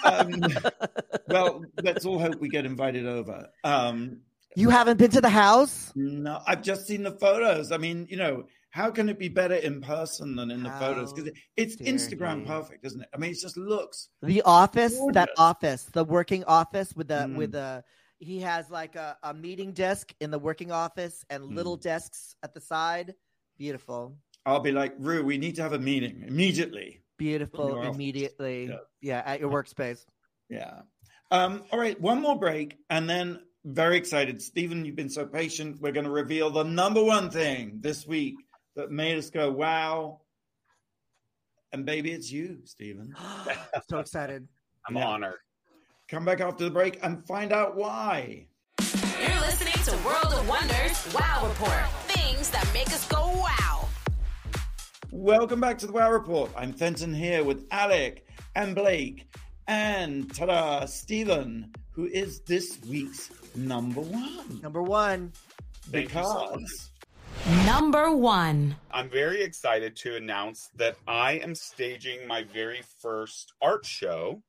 [0.04, 0.40] um,
[1.28, 3.48] well, let's all hope we get invited over.
[3.64, 4.20] Um,
[4.56, 5.92] You haven't been to the house?
[5.94, 7.72] no, I've just seen the photos.
[7.72, 11.12] I mean, you know, how can it be better in person than in the photos?
[11.12, 12.46] Because it's Instagram he.
[12.46, 13.08] perfect, isn't it?
[13.14, 14.08] I mean, it just looks.
[14.22, 17.36] The office, that office, the working office with the Mm.
[17.36, 17.84] with the
[18.18, 21.82] he has like a, a meeting desk in the working office and little Mm.
[21.82, 23.14] desks at the side.
[23.58, 24.16] Beautiful.
[24.46, 27.02] I'll be like, Rue, we need to have a meeting immediately.
[27.18, 28.66] Beautiful immediately.
[28.68, 28.76] Yeah.
[29.00, 29.22] Yeah.
[29.26, 30.06] at your workspace.
[30.48, 30.82] Yeah.
[31.32, 34.42] Um, all right, one more break, and then very excited.
[34.42, 35.80] Stephan, you've been so patient.
[35.80, 38.34] We're going to reveal the number one thing this week
[38.76, 40.20] that made us go, wow.
[41.72, 43.14] And baby, it's you, Stephan.
[43.88, 44.46] so excited.
[44.86, 45.06] I'm Yeah.
[45.06, 45.38] honored.
[46.10, 48.46] Come back after the break and find out why.
[49.18, 51.88] You're listening to World of Wonders Wow Report.
[52.08, 53.88] Things that make us go wow.
[55.10, 56.50] Welcome back to the Wow Report.
[56.54, 59.26] I'm Fenton here with Alec and Blake
[59.68, 64.60] and ta-da, Stephan, who is this week's number one.
[64.62, 65.32] Number one.
[65.90, 66.60] Thank you so much.
[66.60, 66.88] Because
[67.66, 68.76] Number one.
[68.92, 74.42] I'm very excited to announce that I am staging my very first art show.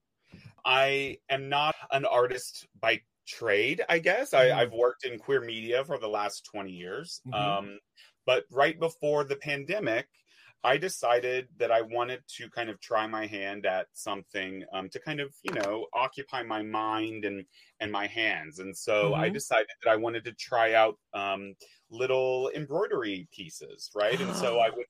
[0.65, 4.31] I am not an artist by trade, I guess.
[4.31, 4.37] Mhm.
[4.39, 7.21] I, I've worked in queer media for the last 20 years.
[7.27, 7.33] Mhm.
[7.33, 7.79] Um,
[8.25, 10.07] but right before the pandemic,
[10.63, 14.99] I decided that I wanted to kind of try my hand at something um, to
[14.99, 17.45] kind of, you know, occupy my mind and
[17.79, 18.59] and my hands.
[18.59, 19.29] And so I Mhm.
[19.29, 21.55] decided that I wanted to try out um,
[21.89, 24.21] little embroidery pieces, right?
[24.21, 24.85] And so I would,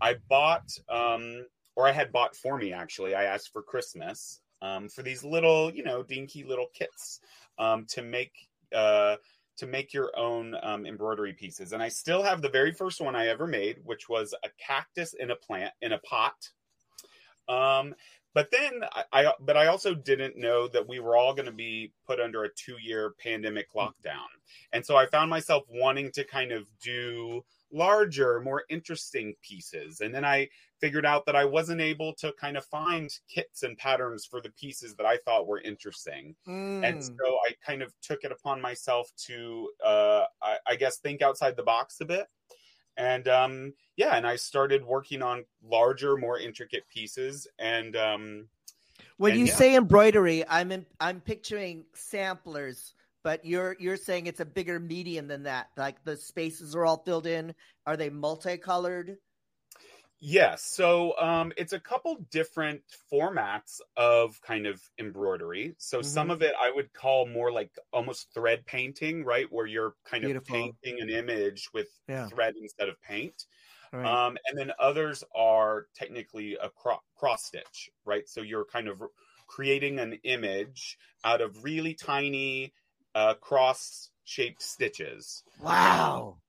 [0.00, 1.46] I bought, um,
[1.76, 3.14] or I had bought for me actually.
[3.14, 7.20] I asked for Christmas um, for these little, you know, dinky little kits
[7.58, 8.32] um, to make.
[8.74, 9.16] Uh,
[9.58, 11.72] to make your own um, embroidery pieces.
[11.72, 15.14] And I still have the very first one I ever made, which was a cactus
[15.14, 16.50] in a plant in a pot.
[17.48, 17.94] Um,
[18.34, 21.52] but then I, I, but I also didn't know that we were all going to
[21.52, 24.28] be put under a two year pandemic lockdown.
[24.72, 30.00] And so I found myself wanting to kind of do larger, more interesting pieces.
[30.00, 30.48] And then I
[30.82, 34.50] figured out that I wasn't able to kind of find kits and patterns for the
[34.50, 37.02] pieces that I thought were interesting and Mm.
[37.02, 41.56] so I kind of took it upon myself to, uh, I, I guess, think outside
[41.56, 42.26] the box a bit.
[42.96, 47.46] And um, yeah, and I started working on larger, more intricate pieces.
[47.58, 48.48] And um,
[49.18, 49.54] When and you yeah.
[49.54, 55.28] say embroidery, I'm in, I'm picturing samplers, but you're you're saying it's a bigger medium
[55.28, 55.68] than that.
[55.76, 57.54] Like the spaces are all filled in.
[57.86, 59.16] Are they multicolored?
[60.22, 65.74] Yes, so um, it's a couple different formats of kind of embroidery.
[65.78, 66.32] So some Mhm.
[66.32, 69.50] of it I would call more like almost thread painting, right?
[69.52, 70.24] Where you're kind Beautiful.
[70.24, 72.30] of painting an image with Yeah.
[72.30, 73.46] thread instead of paint.
[73.92, 74.22] Right.
[74.28, 78.28] Um, and then others are technically a cro- cross stitch, right?
[78.28, 79.02] So you're kind of
[79.48, 82.74] creating an image out of really tiny
[83.14, 85.44] uh, cross shaped stitches.
[85.56, 86.42] wow.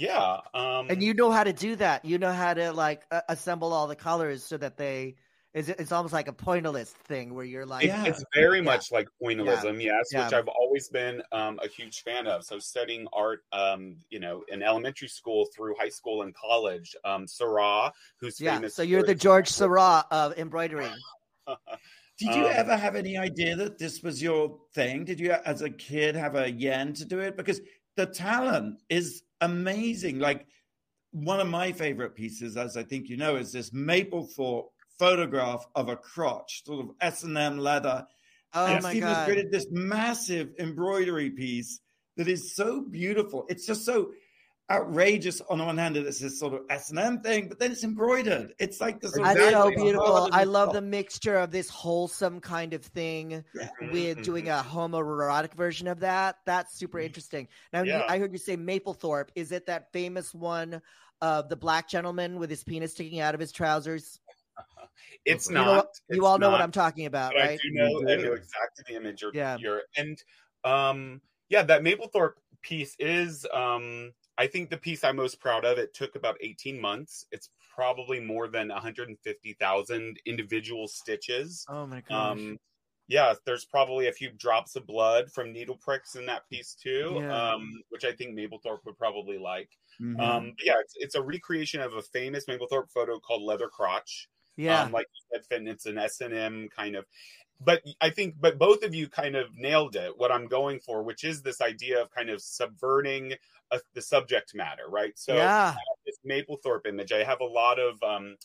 [0.00, 0.38] Yeah.
[0.54, 2.04] Um, And you know how to do that.
[2.06, 5.16] You know how to like uh, assemble all the colors so that they
[5.52, 8.04] is it's almost like a pointillist thing where you're like it- Yeah.
[8.06, 8.64] it's very Yeah.
[8.72, 10.24] much like pointillism, yes, Yeah.
[10.24, 12.44] which I've always been um, a huge fan of.
[12.44, 17.26] So studying art, um, you know, in elementary school through high school and college, um,
[17.26, 18.54] Seurat, who's yeah.
[18.54, 18.74] famous.
[18.74, 20.88] So you're the George Seurat of embroidery.
[22.18, 25.04] Did you Um, ever have any idea that this was your thing?
[25.04, 27.36] Did you, as a kid, have a yen to do it?
[27.36, 27.60] Because
[27.96, 30.18] the talent is amazing.
[30.18, 30.46] Like
[31.12, 34.68] one of my favorite pieces, as I think you know, is this Mapplethorpe
[34.98, 38.06] photograph of a crotch, sort of S and M leather.
[38.52, 39.24] Oh and my has god.
[39.26, 41.80] created this massive embroidery piece
[42.16, 43.46] that is so beautiful.
[43.48, 44.10] It's just so
[44.70, 47.58] outrageous on the one hand that it's this sort of S and M thing, but
[47.58, 48.52] then it's embroidered.
[48.58, 49.12] It's like this.
[49.12, 50.28] That's so beautiful.
[50.32, 53.68] I love the mixture of this wholesome kind of thing Yeah.
[53.92, 56.36] with doing a homoerotic version of that.
[56.46, 57.06] That's super Mm-hmm.
[57.06, 57.48] interesting.
[57.72, 58.04] Now, Yeah.
[58.08, 59.28] I heard you say Mapplethorpe.
[59.34, 60.80] Is it that famous one
[61.20, 64.20] of the black gentleman with his penis sticking out of his trousers?
[65.26, 65.64] It's You not.
[65.66, 65.74] know,
[66.10, 67.60] you it's all know what I'm talking about, but I right?
[67.62, 67.98] do know.
[68.10, 69.30] I know exactly the image you're.
[69.34, 69.56] Yeah.
[69.58, 70.22] You're, and
[70.64, 73.46] um, yeah, that Mapplethorpe piece is.
[73.52, 75.76] Um, I think the piece I'm most proud of.
[75.76, 77.26] It took about 18 months.
[77.30, 81.66] It's probably more than 150,000 individual stitches.
[81.68, 82.38] Oh my gosh.
[82.38, 82.58] Um,
[83.06, 87.18] yeah, there's probably a few drops of blood from needle pricks in that piece too,
[87.20, 87.52] Yeah.
[87.52, 89.68] um, which I think Mapplethorpe would probably like.
[90.00, 90.18] Mhm.
[90.18, 94.28] Um, yeah, it's, it's a recreation of a famous Mapplethorpe photo called Leather Crotch.
[94.56, 94.82] yeah.
[94.84, 97.04] Um, like you said, Finn, it's an S and M kind of.
[97.60, 100.16] But I think, but both of you kind of nailed it.
[100.16, 103.34] What I'm going for, which is this idea of kind of subverting
[103.70, 105.18] uh the subject matter, right?
[105.18, 105.74] So yeah.
[106.06, 108.36] this Mapplethorpe image, I have a lot of um,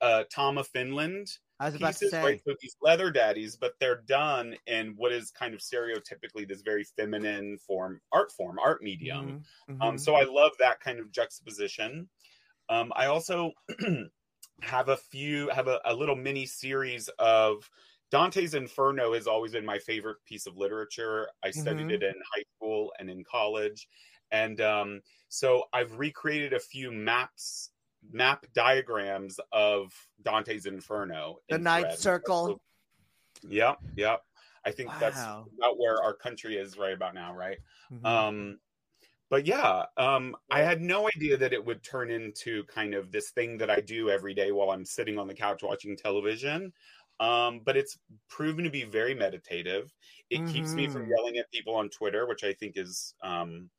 [0.00, 1.28] uh, Tom of Finland
[1.60, 2.22] I was about to pieces, say.
[2.22, 2.40] right?
[2.46, 6.84] So these leather daddies, but they're done in what is kind of stereotypically this very
[6.84, 9.38] feminine form, art form, art medium.
[9.68, 10.00] Mhm, Um, mhm.
[10.00, 12.08] so I love that kind of juxtaposition.
[12.68, 13.52] Um, I also
[14.62, 17.70] have a few, have a, a little mini series of
[18.12, 21.30] Dante's Inferno has always been my favorite piece of literature.
[21.42, 21.92] I studied Mhm.
[21.94, 23.88] it in high school and in college.
[24.30, 27.70] And um, so I've recreated a few maps,
[28.10, 31.38] map diagrams of Dante's Inferno.
[31.48, 31.98] The in ninth thread.
[31.98, 32.62] circle.
[33.42, 34.22] Yep, yep.
[34.64, 37.58] I think that's about where our country is right about now, right?
[37.90, 38.04] Mhm.
[38.04, 38.60] Um,
[39.30, 43.30] but yeah, um, I had no idea that it would turn into kind of this
[43.30, 46.74] thing that I do every day while I'm sitting on the couch watching television.
[47.22, 47.96] Um, but it's
[48.28, 49.92] proven to be very meditative.
[50.28, 51.10] It keeps me from Mhm.
[51.16, 53.70] yelling at people on Twitter, which I think is, um,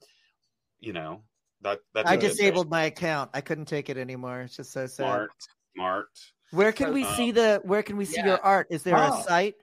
[0.80, 1.26] you know,
[1.62, 3.32] that that's I a good disabled my account.
[3.34, 4.42] I couldn't take it anymore.
[4.44, 4.96] It's just so sad.
[4.96, 5.32] smart,
[5.76, 6.08] smart.
[6.52, 8.28] Where can we Uh, see the where can we see yeah.
[8.28, 8.68] your art?
[8.70, 9.20] Is there Ah.
[9.20, 9.56] a site?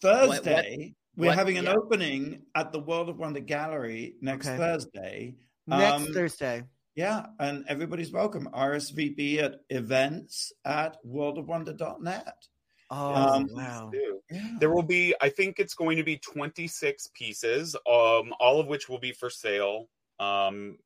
[0.00, 1.74] Thursday, we're what- having an yeah.
[1.74, 4.56] opening at the World of Wonder Gallery next Okay.
[4.56, 5.34] Thursday.
[5.66, 6.62] Next Um, Thursday.
[6.94, 8.48] Yeah, and everybody's welcome.
[8.52, 12.48] RSVP at events at worldofwonder.net.
[12.90, 13.90] Oh um, wow.
[14.30, 14.56] Yeah.
[14.60, 18.88] There will be, I think it's going to be 26 pieces, um, all of which
[18.88, 20.78] will be for sale, um,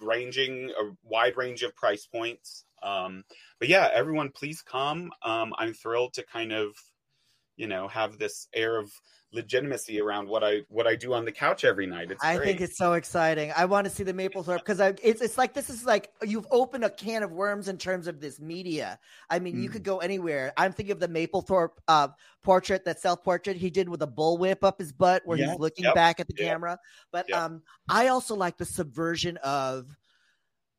[0.00, 2.64] ranging a wide range of price points.
[2.82, 3.24] Um,
[3.58, 5.12] but yeah, everyone, please come.
[5.22, 6.74] Um, I'm thrilled to kind of,
[7.56, 8.92] you know, have this air of
[9.32, 12.10] legitimacy around what I what I do on the couch every night.
[12.10, 12.46] It's I great.
[12.46, 13.52] think it's so exciting.
[13.56, 16.46] I want to see the Mapplethorpe because I it's it's like this is like you've
[16.50, 18.98] opened a can of worms in terms of this media.
[19.30, 19.72] I mean, you Mm.
[19.72, 20.52] could go anywhere.
[20.56, 22.08] I'm thinking of the Mapplethorpe uh,
[22.42, 25.86] portrait, that self portrait he did with a bullwhip up his butt, where he's looking
[25.86, 26.78] yep, back at the yep, camera.
[27.10, 27.38] But yep.
[27.38, 29.86] um, I also like the subversion of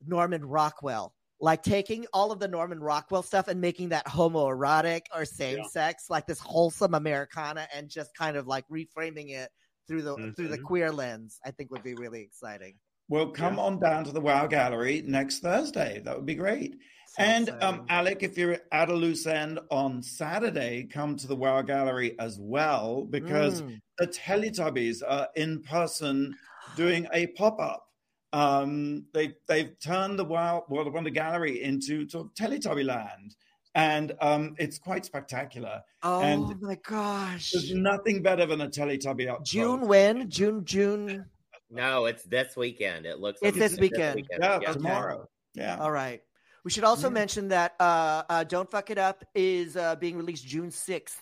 [0.05, 1.13] Norman Rockwell.
[1.43, 5.67] Like taking all of the Norman Rockwell stuff and making that homoerotic or same Yeah.
[5.67, 9.49] sex, like this wholesome Americana, and just kind of like reframing it
[9.85, 12.75] through the through the queer lens, I think would be really exciting.
[13.09, 16.01] Well, come on down to the Wow Gallery next Thursday.
[16.05, 16.77] That would be great.
[17.07, 21.35] So and um, Alec, if you're at a loose end on Saturday, come to the
[21.35, 23.81] Wow Gallery as well because Mm.
[23.97, 26.33] the Teletubbies are in person
[26.77, 27.89] doing a pop up.
[28.34, 33.36] Um, they they've turned the Wow World of Wonder Gallery into sort of Teletubby land,
[33.75, 35.81] and um, it's quite spectacular.
[36.01, 39.88] oh and my gosh, There's nothing better than a Teletubby up June close.
[39.89, 41.25] when June June.
[41.69, 43.05] No, it's this weekend.
[43.05, 43.39] It looks.
[43.41, 44.27] It's like this weekend.
[44.39, 44.73] Yeah, Yeah.
[44.73, 45.29] tomorrow.
[45.53, 45.77] Yeah.
[45.79, 46.21] All right.
[46.63, 47.13] We should also Yeah.
[47.13, 51.19] mention that uh, uh, "Don't Fuck It Up" is uh, being released June sixth.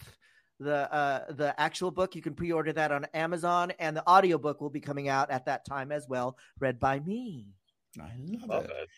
[0.61, 4.69] The uh, the actual book you can pre-order that on Amazon, and the audiobook will
[4.69, 7.47] be coming out at that time as well, read by me.
[7.99, 8.69] I love, Love it.
[8.69, 8.89] it.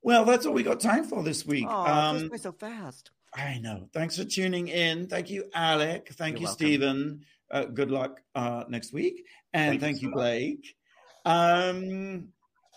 [0.00, 1.66] Well, that's all we got time for this week.
[1.68, 3.10] Oh, it goes um, by so fast.
[3.34, 3.90] I know.
[3.92, 5.06] Thanks for tuning in.
[5.06, 6.08] Thank you, Alec.
[6.14, 6.66] Thank You're you, welcome.
[6.66, 7.20] Stephan.
[7.50, 9.26] Uh, good luck uh, next week.
[9.52, 10.16] And Thank you thank you, much.
[10.16, 10.76] Blake.
[11.26, 12.28] Um,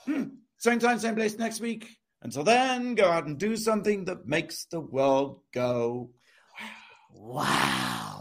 [0.05, 0.23] hmm,
[0.57, 1.87] same time, same place next week.
[2.21, 6.09] Until then, go out and do something that makes the world go
[7.25, 8.12] Wow.